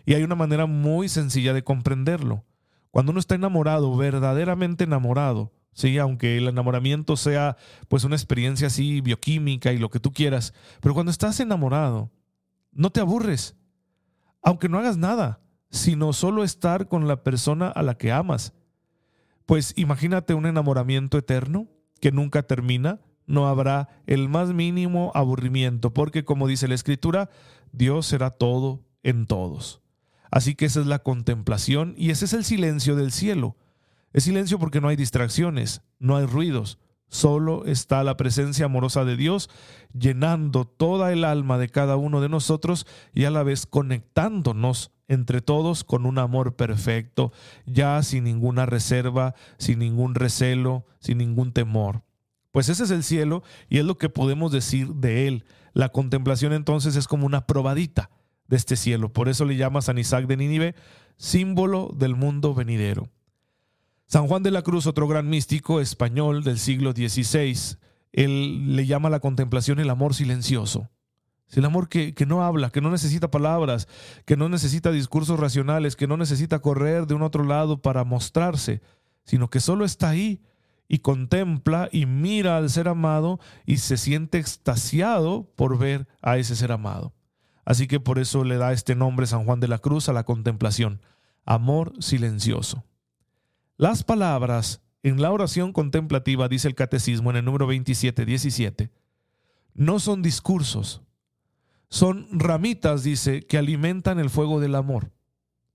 Y 0.05 0.13
hay 0.13 0.23
una 0.23 0.35
manera 0.35 0.65
muy 0.65 1.09
sencilla 1.09 1.53
de 1.53 1.63
comprenderlo. 1.63 2.43
Cuando 2.91 3.11
uno 3.11 3.19
está 3.19 3.35
enamorado, 3.35 3.95
verdaderamente 3.95 4.83
enamorado, 4.83 5.51
sí, 5.73 5.97
aunque 5.97 6.37
el 6.37 6.47
enamoramiento 6.47 7.17
sea 7.17 7.57
pues 7.87 8.03
una 8.03 8.15
experiencia 8.15 8.67
así 8.67 9.01
bioquímica 9.01 9.73
y 9.73 9.77
lo 9.77 9.89
que 9.89 9.99
tú 9.99 10.11
quieras, 10.11 10.53
pero 10.81 10.93
cuando 10.93 11.11
estás 11.11 11.39
enamorado, 11.39 12.11
no 12.71 12.91
te 12.91 12.99
aburres, 12.99 13.55
aunque 14.41 14.69
no 14.69 14.77
hagas 14.77 14.97
nada, 14.97 15.41
sino 15.69 16.13
solo 16.13 16.43
estar 16.43 16.87
con 16.87 17.07
la 17.07 17.23
persona 17.23 17.67
a 17.69 17.81
la 17.81 17.95
que 17.95 18.11
amas. 18.11 18.53
Pues 19.45 19.73
imagínate 19.75 20.33
un 20.33 20.45
enamoramiento 20.45 21.17
eterno 21.17 21.67
que 21.99 22.11
nunca 22.11 22.43
termina, 22.43 22.99
no 23.25 23.47
habrá 23.47 23.89
el 24.05 24.29
más 24.29 24.53
mínimo 24.53 25.11
aburrimiento, 25.15 25.93
porque 25.93 26.23
como 26.25 26.47
dice 26.47 26.67
la 26.67 26.75
Escritura, 26.75 27.29
Dios 27.71 28.05
será 28.05 28.29
todo 28.29 28.83
en 29.01 29.25
todos. 29.25 29.82
Así 30.33 30.55
que 30.55 30.65
esa 30.65 30.79
es 30.79 30.87
la 30.87 30.97
contemplación 30.97 31.93
y 31.95 32.09
ese 32.09 32.25
es 32.25 32.33
el 32.33 32.43
silencio 32.43 32.95
del 32.95 33.11
cielo. 33.11 33.55
Es 34.13 34.23
silencio 34.23 34.57
porque 34.57 34.81
no 34.81 34.87
hay 34.87 34.95
distracciones, 34.95 35.83
no 35.99 36.17
hay 36.17 36.25
ruidos, 36.25 36.79
solo 37.07 37.65
está 37.65 38.03
la 38.03 38.17
presencia 38.17 38.65
amorosa 38.65 39.05
de 39.05 39.15
Dios 39.15 39.51
llenando 39.95 40.65
toda 40.65 41.13
el 41.13 41.23
alma 41.23 41.59
de 41.59 41.69
cada 41.69 41.97
uno 41.97 42.19
de 42.19 42.29
nosotros 42.29 42.87
y 43.13 43.25
a 43.25 43.29
la 43.29 43.43
vez 43.43 43.67
conectándonos 43.67 44.89
entre 45.07 45.41
todos 45.41 45.83
con 45.83 46.07
un 46.07 46.17
amor 46.17 46.55
perfecto, 46.55 47.31
ya 47.67 48.01
sin 48.01 48.23
ninguna 48.23 48.65
reserva, 48.65 49.35
sin 49.59 49.77
ningún 49.77 50.15
recelo, 50.15 50.87
sin 50.99 51.19
ningún 51.19 51.53
temor. 51.53 52.01
Pues 52.51 52.69
ese 52.69 52.85
es 52.85 52.89
el 52.89 53.03
cielo 53.03 53.43
y 53.69 53.77
es 53.77 53.85
lo 53.85 53.99
que 53.99 54.09
podemos 54.09 54.51
decir 54.51 54.95
de 54.95 55.27
él. 55.27 55.45
La 55.73 55.89
contemplación 55.89 56.53
entonces 56.53 56.95
es 56.95 57.07
como 57.07 57.27
una 57.27 57.45
probadita 57.45 58.09
de 58.47 58.57
este 58.57 58.75
cielo. 58.75 59.11
Por 59.11 59.29
eso 59.29 59.45
le 59.45 59.55
llama 59.55 59.81
San 59.81 59.97
Isaac 59.97 60.27
de 60.27 60.37
Nínive 60.37 60.75
símbolo 61.17 61.91
del 61.95 62.15
mundo 62.15 62.53
venidero. 62.53 63.09
San 64.05 64.27
Juan 64.27 64.43
de 64.43 64.51
la 64.51 64.61
Cruz, 64.61 64.87
otro 64.87 65.07
gran 65.07 65.29
místico 65.29 65.79
español 65.79 66.43
del 66.43 66.59
siglo 66.59 66.91
XVI, 66.91 67.77
él 68.11 68.75
le 68.75 68.85
llama 68.85 69.07
a 69.07 69.11
la 69.11 69.19
contemplación 69.19 69.79
el 69.79 69.89
amor 69.89 70.13
silencioso. 70.13 70.89
El 71.51 71.65
amor 71.65 71.87
que, 71.87 72.13
que, 72.13 72.25
no 72.25 72.43
habla, 72.43 72.71
que 72.71 72.81
no 72.81 72.89
necesita 72.89 73.29
palabras, 73.29 73.87
que 74.25 74.37
no 74.37 74.49
necesita 74.49 74.91
discursos 74.91 75.39
racionales, 75.39 75.95
que 75.95 76.07
no 76.07 76.17
necesita 76.17 76.59
correr 76.59 77.05
de 77.05 77.13
un 77.13 77.21
otro 77.21 77.43
lado 77.43 77.81
para 77.81 78.03
mostrarse, 78.03 78.81
sino 79.23 79.49
que 79.49 79.59
solo 79.59 79.85
está 79.85 80.09
ahí 80.09 80.41
y 80.87 80.99
contempla 80.99 81.89
y 81.91 82.05
mira 82.05 82.57
al 82.57 82.69
ser 82.69 82.87
amado 82.87 83.39
y 83.65 83.77
se 83.77 83.97
siente 83.97 84.39
extasiado 84.39 85.51
por 85.55 85.77
ver 85.77 86.07
a 86.21 86.37
ese 86.37 86.55
ser 86.55 86.71
amado. 86.71 87.13
Así 87.65 87.87
que 87.87 87.99
por 87.99 88.19
eso 88.19 88.43
le 88.43 88.57
da 88.57 88.73
este 88.73 88.95
nombre 88.95 89.25
San 89.25 89.45
Juan 89.45 89.59
de 89.59 89.67
la 89.67 89.79
Cruz 89.79 90.09
a 90.09 90.13
la 90.13 90.23
contemplación, 90.23 91.01
amor 91.45 91.93
silencioso. 91.99 92.83
Las 93.77 94.03
palabras 94.03 94.81
en 95.03 95.21
la 95.21 95.31
oración 95.31 95.73
contemplativa, 95.73 96.47
dice 96.47 96.67
el 96.67 96.75
catecismo 96.75 97.29
en 97.29 97.37
el 97.37 97.45
número 97.45 97.67
27, 97.67 98.25
17, 98.25 98.89
no 99.75 99.99
son 99.99 100.21
discursos, 100.21 101.01
son 101.89 102.27
ramitas, 102.31 103.03
dice, 103.03 103.45
que 103.45 103.57
alimentan 103.57 104.19
el 104.19 104.29
fuego 104.29 104.59
del 104.59 104.75
amor. 104.75 105.11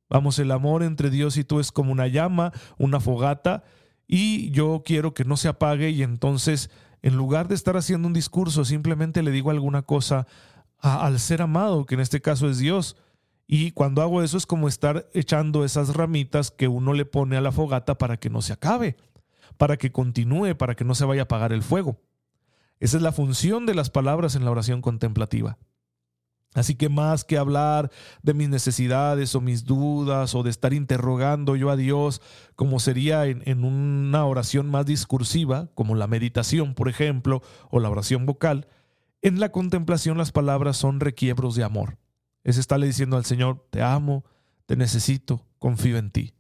Vamos, 0.08 0.38
el 0.38 0.50
amor 0.50 0.82
entre 0.82 1.10
Dios 1.10 1.36
y 1.36 1.44
tú 1.44 1.60
es 1.60 1.70
como 1.70 1.92
una 1.92 2.06
llama, 2.06 2.52
una 2.78 3.00
fogata, 3.00 3.64
y 4.06 4.50
yo 4.50 4.82
quiero 4.84 5.12
que 5.12 5.24
no 5.24 5.36
se 5.36 5.48
apague 5.48 5.90
y 5.90 6.02
entonces, 6.02 6.70
en 7.02 7.14
lugar 7.14 7.48
de 7.48 7.54
estar 7.54 7.76
haciendo 7.76 8.08
un 8.08 8.14
discurso, 8.14 8.64
simplemente 8.64 9.22
le 9.22 9.30
digo 9.30 9.50
alguna 9.50 9.82
cosa 9.82 10.26
al 10.80 11.18
ser 11.18 11.42
amado, 11.42 11.86
que 11.86 11.94
en 11.94 12.00
este 12.00 12.20
caso 12.20 12.48
es 12.48 12.58
Dios. 12.58 12.96
Y 13.46 13.70
cuando 13.72 14.02
hago 14.02 14.22
eso 14.22 14.36
es 14.36 14.46
como 14.46 14.68
estar 14.68 15.08
echando 15.14 15.64
esas 15.64 15.94
ramitas 15.94 16.50
que 16.50 16.68
uno 16.68 16.92
le 16.92 17.06
pone 17.06 17.36
a 17.36 17.40
la 17.40 17.52
fogata 17.52 17.96
para 17.96 18.18
que 18.18 18.30
no 18.30 18.42
se 18.42 18.52
acabe, 18.52 18.96
para 19.56 19.76
que 19.76 19.90
continúe, 19.90 20.54
para 20.56 20.74
que 20.74 20.84
no 20.84 20.94
se 20.94 21.04
vaya 21.04 21.22
a 21.22 21.24
apagar 21.24 21.52
el 21.52 21.62
fuego. 21.62 21.98
Esa 22.78 22.98
es 22.98 23.02
la 23.02 23.12
función 23.12 23.66
de 23.66 23.74
las 23.74 23.90
palabras 23.90 24.34
en 24.34 24.44
la 24.44 24.50
oración 24.50 24.82
contemplativa. 24.82 25.58
Así 26.54 26.74
que 26.74 26.88
más 26.88 27.24
que 27.24 27.36
hablar 27.36 27.90
de 28.22 28.34
mis 28.34 28.48
necesidades 28.48 29.34
o 29.34 29.40
mis 29.40 29.64
dudas 29.64 30.34
o 30.34 30.42
de 30.42 30.50
estar 30.50 30.72
interrogando 30.72 31.56
yo 31.56 31.70
a 31.70 31.76
Dios, 31.76 32.22
como 32.56 32.80
sería 32.80 33.26
en, 33.26 33.64
una 33.64 34.24
oración 34.24 34.70
más 34.70 34.86
discursiva, 34.86 35.68
como 35.74 35.94
la 35.94 36.06
meditación, 36.06 36.74
por 36.74 36.88
ejemplo, 36.88 37.42
o 37.70 37.80
la 37.80 37.90
oración 37.90 38.24
vocal, 38.26 38.66
en 39.22 39.40
la 39.40 39.50
contemplación 39.50 40.18
las 40.18 40.32
palabras 40.32 40.76
son 40.76 41.00
requiebros 41.00 41.54
de 41.54 41.64
amor. 41.64 41.98
Es 42.44 42.56
estarle 42.56 42.86
diciendo 42.86 43.16
al 43.16 43.24
Señor, 43.24 43.66
te 43.70 43.82
amo, 43.82 44.24
te 44.66 44.76
necesito, 44.76 45.46
confío 45.58 45.98
en 45.98 46.10
ti. 46.10 46.34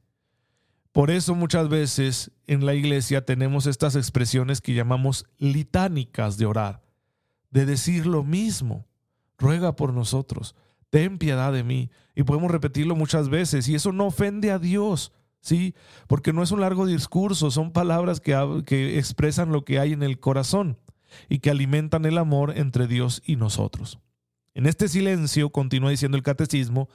Por 0.92 1.10
eso 1.10 1.34
muchas 1.34 1.68
veces 1.68 2.30
en 2.46 2.64
la 2.64 2.74
iglesia 2.74 3.24
tenemos 3.24 3.66
estas 3.66 3.94
expresiones 3.94 4.60
que 4.60 4.74
llamamos 4.74 5.26
litánicas 5.38 6.38
de 6.38 6.46
orar, 6.46 6.82
de 7.50 7.66
decir 7.66 8.06
lo 8.06 8.24
mismo 8.24 8.86
ruega 9.38 9.76
por 9.76 9.92
nosotros, 9.92 10.56
ten 10.90 11.18
piedad 11.18 11.52
de 11.52 11.62
mí. 11.62 11.90
Y 12.14 12.24
podemos 12.24 12.50
repetirlo 12.50 12.96
muchas 12.96 13.28
veces 13.28 13.68
y 13.68 13.74
eso 13.74 13.92
no 13.92 14.06
ofende 14.06 14.50
a 14.50 14.58
Dios, 14.58 15.12
¿sí? 15.40 15.74
Porque 16.08 16.32
no 16.32 16.42
es 16.42 16.50
un 16.50 16.60
largo 16.60 16.86
discurso, 16.86 17.50
son 17.50 17.72
palabras 17.72 18.20
que, 18.20 18.62
que 18.66 18.98
expresan 18.98 19.52
lo 19.52 19.64
que 19.64 19.78
hay 19.78 19.92
en 19.92 20.02
el 20.02 20.18
corazón 20.18 20.78
y 21.28 21.38
que 21.38 21.50
alimentan 21.50 22.04
el 22.04 22.18
amor 22.18 22.52
entre 22.56 22.86
Dios 22.86 23.22
y 23.24 23.36
nosotros. 23.36 23.98
En 24.54 24.66
este 24.66 24.88
silencio, 24.88 25.50
continúa 25.50 25.90
diciendo 25.90 26.16
el 26.16 26.22
catecismo, 26.22 26.88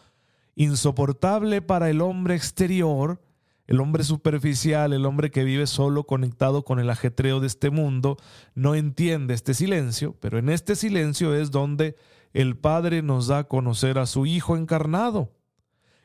insoportable 0.55 1.62
para 1.62 1.89
el 1.89 2.01
hombre 2.01 2.36
exterior, 2.36 3.22
el 3.67 3.79
hombre 3.79 4.03
superficial, 4.03 4.93
el 4.93 5.05
hombre 5.05 5.32
que 5.32 5.43
vive 5.43 5.67
solo 5.67 6.05
conectado 6.05 6.65
con 6.65 6.79
el 6.79 6.89
ajetreo 6.89 7.39
de 7.39 7.48
este 7.48 7.70
mundo, 7.70 8.17
no 8.53 8.75
entiende 8.75 9.34
este 9.34 9.53
silencio, 9.53 10.17
pero 10.20 10.38
en 10.38 10.50
este 10.50 10.75
silencio 10.75 11.34
es 11.34 11.51
donde 11.51 11.96
el 12.34 12.58
Padre 12.58 13.01
nos 13.01 13.27
da 13.27 13.39
a 13.39 13.43
conocer 13.46 14.00
a 14.00 14.05
su 14.05 14.25
Hijo 14.25 14.58
encarnado 14.58 15.32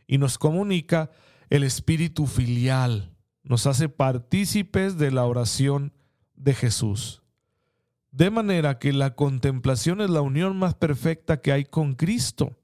y 0.07 0.19
nos 0.19 0.39
comunica 0.39 1.11
el 1.51 1.65
espíritu 1.65 2.27
filial, 2.27 3.13
nos 3.43 3.67
hace 3.67 3.89
partícipes 3.89 4.99
de 4.99 5.11
la 5.11 5.25
oración 5.25 5.93
de 6.37 6.55
Jesús. 6.55 7.23
De 8.11 8.31
manera 8.31 8.79
que 8.79 8.93
la 8.93 9.15
contemplación 9.15 10.01
es 10.01 10.11
la 10.11 10.23
unión 10.23 10.57
más 10.57 10.75
perfecta 10.75 11.41
que 11.41 11.53
hay 11.53 11.65
con 11.65 11.95
Cristo. 11.95 12.59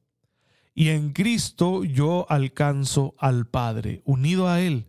Y 0.75 0.89
en 0.89 1.13
Cristo 1.13 1.85
yo 1.85 2.27
alcanzo 2.29 3.15
al 3.19 3.47
Padre, 3.47 4.03
unido 4.05 4.49
a 4.49 4.61
Él 4.61 4.89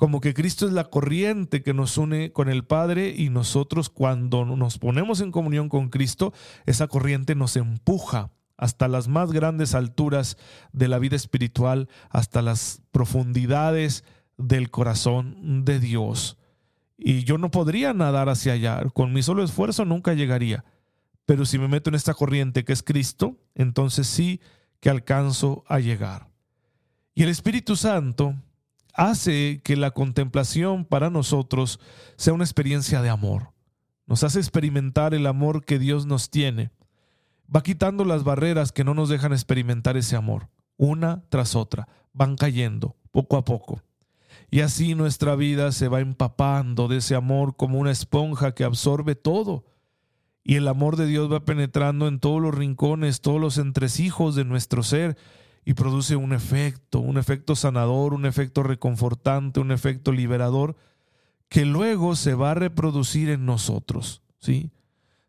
como 0.00 0.22
que 0.22 0.32
Cristo 0.32 0.66
es 0.66 0.72
la 0.72 0.84
corriente 0.84 1.62
que 1.62 1.74
nos 1.74 1.98
une 1.98 2.32
con 2.32 2.48
el 2.48 2.64
Padre 2.64 3.14
y 3.14 3.28
nosotros 3.28 3.90
cuando 3.90 4.46
nos 4.46 4.78
ponemos 4.78 5.20
en 5.20 5.30
comunión 5.30 5.68
con 5.68 5.90
Cristo, 5.90 6.32
esa 6.64 6.86
corriente 6.88 7.34
nos 7.34 7.54
empuja 7.54 8.30
hasta 8.56 8.88
las 8.88 9.08
más 9.08 9.30
grandes 9.30 9.74
alturas 9.74 10.38
de 10.72 10.88
la 10.88 10.98
vida 10.98 11.16
espiritual, 11.16 11.90
hasta 12.08 12.40
las 12.40 12.80
profundidades 12.92 14.04
del 14.38 14.70
corazón 14.70 15.66
de 15.66 15.78
Dios. 15.80 16.38
Y 17.02 17.24
yo 17.24 17.38
no 17.38 17.50
podría 17.50 17.94
nadar 17.94 18.28
hacia 18.28 18.52
allá, 18.52 18.82
con 18.92 19.12
mi 19.12 19.22
solo 19.22 19.42
esfuerzo 19.42 19.86
nunca 19.86 20.12
llegaría. 20.12 20.64
Pero 21.24 21.46
si 21.46 21.58
me 21.58 21.66
meto 21.66 21.88
en 21.88 21.94
esta 21.94 22.12
corriente 22.12 22.64
que 22.64 22.74
es 22.74 22.82
Cristo, 22.82 23.38
entonces 23.54 24.06
sí 24.06 24.40
que 24.80 24.90
alcanzo 24.90 25.64
a 25.66 25.78
llegar. 25.78 26.28
Y 27.14 27.22
el 27.22 27.30
Espíritu 27.30 27.74
Santo 27.74 28.34
hace 28.94 29.62
que 29.64 29.76
la 29.76 29.92
contemplación 29.92 30.84
para 30.84 31.08
nosotros 31.08 31.80
sea 32.16 32.34
una 32.34 32.44
experiencia 32.44 33.00
de 33.00 33.08
amor. 33.08 33.52
Nos 34.06 34.24
hace 34.24 34.38
experimentar 34.38 35.14
el 35.14 35.26
amor 35.26 35.64
que 35.64 35.78
Dios 35.78 36.04
nos 36.04 36.30
tiene. 36.30 36.70
Va 37.54 37.62
quitando 37.62 38.04
las 38.04 38.24
barreras 38.24 38.72
que 38.72 38.84
no 38.84 38.92
nos 38.92 39.08
dejan 39.08 39.32
experimentar 39.32 39.96
ese 39.96 40.16
amor. 40.16 40.48
Una 40.76 41.22
tras 41.28 41.54
otra. 41.54 41.88
Van 42.12 42.36
cayendo 42.36 42.96
poco 43.12 43.36
a 43.36 43.44
poco. 43.44 43.82
Y 44.50 44.60
así 44.60 44.94
nuestra 44.94 45.36
vida 45.36 45.70
se 45.70 45.88
va 45.88 46.00
empapando 46.00 46.88
de 46.88 46.98
ese 46.98 47.14
amor 47.14 47.56
como 47.56 47.78
una 47.78 47.92
esponja 47.92 48.52
que 48.52 48.64
absorbe 48.64 49.14
todo. 49.14 49.64
Y 50.42 50.56
el 50.56 50.66
amor 50.66 50.96
de 50.96 51.06
Dios 51.06 51.32
va 51.32 51.44
penetrando 51.44 52.08
en 52.08 52.18
todos 52.18 52.42
los 52.42 52.54
rincones, 52.54 53.20
todos 53.20 53.40
los 53.40 53.58
entresijos 53.58 54.34
de 54.34 54.44
nuestro 54.44 54.82
ser 54.82 55.16
y 55.64 55.74
produce 55.74 56.16
un 56.16 56.32
efecto, 56.32 56.98
un 56.98 57.18
efecto 57.18 57.54
sanador, 57.54 58.14
un 58.14 58.26
efecto 58.26 58.62
reconfortante, 58.62 59.60
un 59.60 59.70
efecto 59.70 60.10
liberador, 60.10 60.76
que 61.48 61.64
luego 61.64 62.16
se 62.16 62.34
va 62.34 62.52
a 62.52 62.54
reproducir 62.54 63.28
en 63.28 63.44
nosotros, 63.44 64.22
¿sí? 64.38 64.70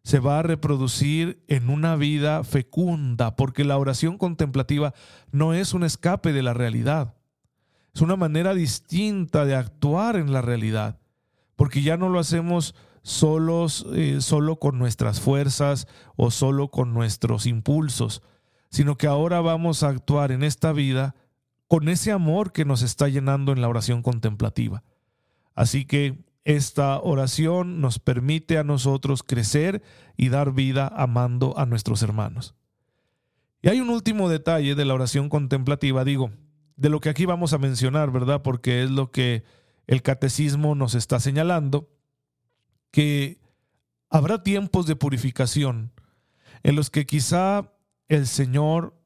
Se 0.03 0.19
va 0.19 0.39
a 0.39 0.43
reproducir 0.43 1.43
en 1.47 1.69
una 1.69 1.95
vida 1.95 2.43
fecunda, 2.43 3.35
porque 3.35 3.63
la 3.63 3.77
oración 3.77 4.17
contemplativa 4.17 4.93
no 5.31 5.53
es 5.53 5.73
un 5.73 5.83
escape 5.83 6.33
de 6.33 6.41
la 6.41 6.53
realidad, 6.53 7.15
es 7.93 8.01
una 8.01 8.15
manera 8.15 8.53
distinta 8.53 9.45
de 9.45 9.55
actuar 9.55 10.15
en 10.15 10.31
la 10.31 10.41
realidad, 10.41 10.99
porque 11.55 11.81
ya 11.81 11.97
no 11.97 12.09
lo 12.09 12.19
hacemos 12.19 12.75
solos, 13.03 13.85
eh, 13.93 14.21
solo 14.21 14.57
con 14.57 14.77
nuestras 14.79 15.19
fuerzas 15.19 15.87
o 16.15 16.31
solo 16.31 16.69
con 16.69 16.93
nuestros 16.93 17.45
impulsos, 17.45 18.21
sino 18.69 18.97
que 18.97 19.07
ahora 19.07 19.41
vamos 19.41 19.83
a 19.83 19.89
actuar 19.89 20.31
en 20.31 20.43
esta 20.43 20.71
vida 20.71 21.15
con 21.67 21.89
ese 21.89 22.11
amor 22.11 22.51
que 22.51 22.65
nos 22.65 22.81
está 22.81 23.07
llenando 23.07 23.51
en 23.51 23.61
la 23.61 23.69
oración 23.69 24.01
contemplativa. 24.01 24.83
Así 25.55 25.85
que 25.85 26.25
esta 26.43 26.99
oración 26.99 27.81
nos 27.81 27.99
permite 27.99 28.57
a 28.57 28.63
nosotros 28.63 29.23
crecer 29.23 29.83
y 30.17 30.29
dar 30.29 30.53
vida 30.53 30.91
amando 30.93 31.57
a 31.57 31.65
nuestros 31.65 32.01
hermanos. 32.01 32.55
Y 33.61 33.69
hay 33.69 33.79
un 33.79 33.89
último 33.89 34.27
detalle 34.27 34.75
de 34.75 34.85
la 34.85 34.93
oración 34.93 35.29
contemplativa, 35.29 36.03
digo, 36.03 36.31
de 36.81 36.89
lo 36.89 36.99
que 36.99 37.09
aquí 37.09 37.27
vamos 37.27 37.53
a 37.53 37.59
mencionar, 37.59 38.09
¿verdad? 38.11 38.41
Porque 38.41 38.81
es 38.81 38.89
lo 38.89 39.11
que 39.11 39.43
el 39.85 40.01
catecismo 40.01 40.73
nos 40.73 40.95
está 40.95 41.19
señalando, 41.19 41.91
que 42.89 43.39
habrá 44.09 44.41
tiempos 44.41 44.87
de 44.87 44.95
purificación 44.95 45.91
en 46.63 46.75
los 46.75 46.89
que 46.89 47.05
quizá 47.05 47.71
el 48.07 48.25
Señor 48.25 48.99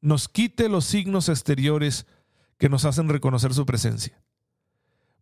nos 0.00 0.28
quite 0.28 0.68
los 0.68 0.84
signos 0.84 1.28
exteriores 1.28 2.06
que 2.58 2.68
nos 2.68 2.84
hacen 2.84 3.08
reconocer 3.08 3.54
su 3.54 3.66
presencia. 3.66 4.20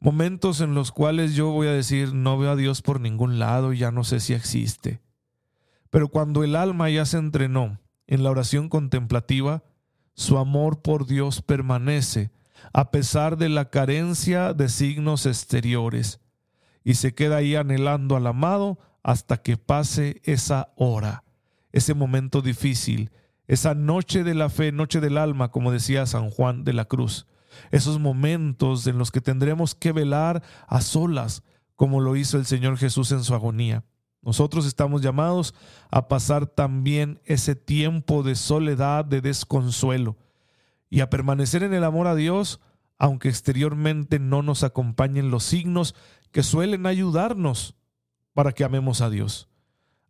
Momentos 0.00 0.62
en 0.62 0.74
los 0.74 0.90
cuales 0.90 1.34
yo 1.34 1.50
voy 1.50 1.66
a 1.66 1.72
decir, 1.72 2.14
no 2.14 2.38
veo 2.38 2.52
a 2.52 2.56
Dios 2.56 2.80
por 2.80 2.98
ningún 2.98 3.38
lado 3.38 3.74
y 3.74 3.78
ya 3.78 3.90
no 3.90 4.04
sé 4.04 4.20
si 4.20 4.32
existe. 4.32 5.02
Pero 5.90 6.08
cuando 6.08 6.44
el 6.44 6.56
alma 6.56 6.88
ya 6.88 7.04
se 7.04 7.18
entrenó 7.18 7.78
en 8.06 8.22
la 8.22 8.30
oración 8.30 8.70
contemplativa, 8.70 9.64
su 10.14 10.38
amor 10.38 10.82
por 10.82 11.06
Dios 11.06 11.42
permanece 11.42 12.30
a 12.72 12.90
pesar 12.90 13.36
de 13.36 13.48
la 13.48 13.70
carencia 13.70 14.54
de 14.54 14.68
signos 14.68 15.26
exteriores 15.26 16.20
y 16.82 16.94
se 16.94 17.14
queda 17.14 17.36
ahí 17.36 17.56
anhelando 17.56 18.16
al 18.16 18.26
amado 18.26 18.78
hasta 19.02 19.38
que 19.38 19.56
pase 19.56 20.20
esa 20.24 20.72
hora 20.76 21.24
ese 21.74 21.92
momento 21.92 22.40
difícil, 22.40 23.10
esa 23.48 23.74
noche 23.74 24.22
de 24.22 24.34
la 24.34 24.48
fe, 24.48 24.70
noche 24.70 25.00
del 25.00 25.18
alma, 25.18 25.50
como 25.50 25.72
decía 25.72 26.06
San 26.06 26.30
Juan 26.30 26.62
de 26.62 26.72
la 26.72 26.84
Cruz, 26.84 27.26
esos 27.72 27.98
momentos 27.98 28.86
en 28.86 28.96
los 28.96 29.10
que 29.10 29.20
tendremos 29.20 29.74
que 29.74 29.90
velar 29.90 30.44
a 30.68 30.80
solas, 30.80 31.42
como 31.74 32.00
lo 32.00 32.14
hizo 32.14 32.38
el 32.38 32.46
Señor 32.46 32.78
Jesús 32.78 33.10
en 33.10 33.24
su 33.24 33.34
agonía. 33.34 33.82
Nosotros 34.24 34.66
estamos 34.66 35.02
llamados 35.02 35.54
a 35.90 36.08
pasar 36.08 36.46
también 36.46 37.20
ese 37.24 37.54
tiempo 37.54 38.22
de 38.22 38.34
soledad, 38.34 39.04
de 39.04 39.20
desconsuelo, 39.20 40.16
y 40.88 41.00
a 41.00 41.10
permanecer 41.10 41.62
en 41.62 41.74
el 41.74 41.84
amor 41.84 42.06
a 42.06 42.14
Dios, 42.14 42.60
aunque 42.98 43.28
exteriormente 43.28 44.18
no 44.18 44.42
nos 44.42 44.62
acompañen 44.62 45.30
los 45.30 45.44
signos 45.44 45.94
que 46.32 46.42
suelen 46.42 46.86
ayudarnos 46.86 47.74
para 48.32 48.52
que 48.52 48.64
amemos 48.64 49.00
a 49.00 49.10
Dios. 49.10 49.48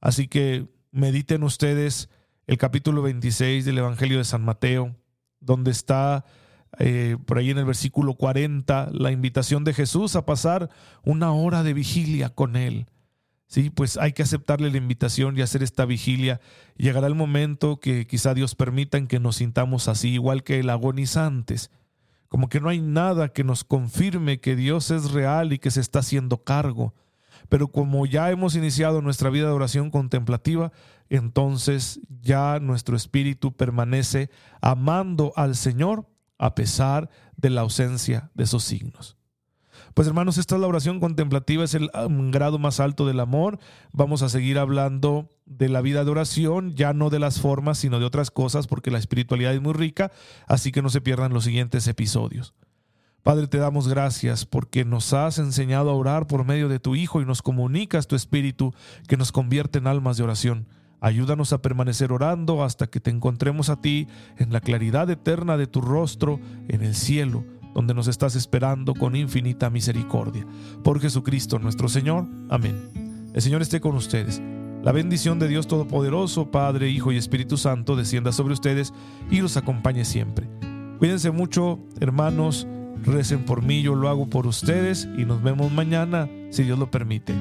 Así 0.00 0.28
que 0.28 0.68
mediten 0.92 1.42
ustedes 1.42 2.08
el 2.46 2.58
capítulo 2.58 3.02
26 3.02 3.64
del 3.64 3.78
Evangelio 3.78 4.18
de 4.18 4.24
San 4.24 4.44
Mateo, 4.44 4.94
donde 5.40 5.70
está 5.70 6.24
eh, 6.78 7.16
por 7.24 7.38
ahí 7.38 7.50
en 7.50 7.58
el 7.58 7.64
versículo 7.64 8.14
40 8.14 8.90
la 8.92 9.10
invitación 9.10 9.64
de 9.64 9.74
Jesús 9.74 10.16
a 10.16 10.26
pasar 10.26 10.70
una 11.04 11.32
hora 11.32 11.62
de 11.62 11.74
vigilia 11.74 12.30
con 12.30 12.56
Él. 12.56 12.86
Sí, 13.46 13.70
pues 13.70 13.96
hay 13.96 14.12
que 14.12 14.22
aceptarle 14.22 14.70
la 14.70 14.78
invitación 14.78 15.36
y 15.36 15.42
hacer 15.42 15.62
esta 15.62 15.84
vigilia. 15.84 16.40
Llegará 16.76 17.06
el 17.06 17.14
momento 17.14 17.78
que 17.78 18.06
quizá 18.06 18.34
Dios 18.34 18.54
permita 18.54 18.98
en 18.98 19.06
que 19.06 19.20
nos 19.20 19.36
sintamos 19.36 19.88
así, 19.88 20.10
igual 20.10 20.42
que 20.42 20.60
el 20.60 20.70
agonizantes, 20.70 21.70
como 22.28 22.48
que 22.48 22.60
no 22.60 22.68
hay 22.68 22.80
nada 22.80 23.28
que 23.28 23.44
nos 23.44 23.62
confirme 23.62 24.40
que 24.40 24.56
Dios 24.56 24.90
es 24.90 25.12
real 25.12 25.52
y 25.52 25.58
que 25.58 25.70
se 25.70 25.80
está 25.80 26.00
haciendo 26.00 26.42
cargo 26.42 26.94
pero 27.48 27.68
como 27.68 28.06
ya 28.06 28.30
hemos 28.30 28.56
iniciado 28.56 29.02
nuestra 29.02 29.30
vida 29.30 29.46
de 29.46 29.52
oración 29.52 29.90
contemplativa, 29.90 30.72
entonces 31.08 32.00
ya 32.22 32.58
nuestro 32.60 32.96
espíritu 32.96 33.52
permanece 33.52 34.30
amando 34.60 35.32
al 35.36 35.56
Señor 35.56 36.08
a 36.38 36.54
pesar 36.54 37.10
de 37.36 37.50
la 37.50 37.62
ausencia 37.62 38.30
de 38.34 38.44
esos 38.44 38.64
signos. 38.64 39.16
Pues 39.94 40.08
hermanos, 40.08 40.38
esta 40.38 40.56
es 40.56 40.60
la 40.60 40.66
oración 40.66 40.98
contemplativa, 40.98 41.62
es 41.62 41.74
el 41.74 41.88
um, 41.94 42.32
grado 42.32 42.58
más 42.58 42.80
alto 42.80 43.06
del 43.06 43.20
amor. 43.20 43.60
Vamos 43.92 44.22
a 44.22 44.28
seguir 44.28 44.58
hablando 44.58 45.28
de 45.46 45.68
la 45.68 45.80
vida 45.82 46.04
de 46.04 46.10
oración, 46.10 46.74
ya 46.74 46.92
no 46.92 47.10
de 47.10 47.20
las 47.20 47.40
formas, 47.40 47.78
sino 47.78 48.00
de 48.00 48.04
otras 48.04 48.32
cosas, 48.32 48.66
porque 48.66 48.90
la 48.90 48.98
espiritualidad 48.98 49.54
es 49.54 49.62
muy 49.62 49.72
rica, 49.72 50.10
así 50.48 50.72
que 50.72 50.82
no 50.82 50.90
se 50.90 51.00
pierdan 51.00 51.32
los 51.32 51.44
siguientes 51.44 51.86
episodios. 51.86 52.54
Padre, 53.22 53.46
te 53.46 53.58
damos 53.58 53.86
gracias 53.86 54.44
porque 54.44 54.84
nos 54.84 55.12
has 55.12 55.38
enseñado 55.38 55.90
a 55.90 55.94
orar 55.94 56.26
por 56.26 56.44
medio 56.44 56.68
de 56.68 56.80
tu 56.80 56.96
Hijo 56.96 57.22
y 57.22 57.24
nos 57.24 57.40
comunicas 57.40 58.08
tu 58.08 58.16
Espíritu 58.16 58.74
que 59.06 59.16
nos 59.16 59.30
convierte 59.30 59.78
en 59.78 59.86
almas 59.86 60.16
de 60.16 60.24
oración. 60.24 60.66
Ayúdanos 61.00 61.52
a 61.52 61.62
permanecer 61.62 62.12
orando 62.12 62.64
hasta 62.64 62.88
que 62.88 62.98
te 62.98 63.10
encontremos 63.10 63.70
a 63.70 63.80
ti 63.80 64.08
en 64.38 64.52
la 64.52 64.60
claridad 64.60 65.08
eterna 65.08 65.56
de 65.56 65.66
tu 65.66 65.80
rostro 65.80 66.40
en 66.68 66.82
el 66.82 66.94
cielo, 66.94 67.44
donde 67.74 67.94
nos 67.94 68.08
estás 68.08 68.36
esperando 68.36 68.94
con 68.94 69.16
infinita 69.16 69.68
misericordia. 69.70 70.46
Por 70.82 71.00
Jesucristo 71.00 71.58
nuestro 71.58 71.88
Señor. 71.88 72.26
Amén. 72.48 73.30
El 73.34 73.42
Señor 73.42 73.62
esté 73.62 73.80
con 73.80 73.96
ustedes. 73.96 74.40
La 74.82 74.92
bendición 74.92 75.38
de 75.38 75.48
Dios 75.48 75.66
Todopoderoso, 75.66 76.50
Padre, 76.50 76.90
Hijo 76.90 77.10
y 77.10 77.16
Espíritu 77.16 77.56
Santo, 77.56 77.96
descienda 77.96 78.32
sobre 78.32 78.54
ustedes 78.54 78.92
y 79.30 79.40
los 79.40 79.56
acompañe 79.56 80.04
siempre. 80.04 80.48
Cuídense 80.98 81.30
mucho, 81.30 81.80
hermanos 82.00 82.66
Recen 83.02 83.44
por 83.44 83.62
mí, 83.62 83.82
yo 83.82 83.94
lo 83.94 84.08
hago 84.08 84.26
por 84.26 84.46
ustedes 84.46 85.08
y 85.18 85.24
nos 85.24 85.42
vemos 85.42 85.70
mañana, 85.70 86.28
si 86.50 86.62
Dios 86.62 86.78
lo 86.78 86.90
permite. 86.90 87.34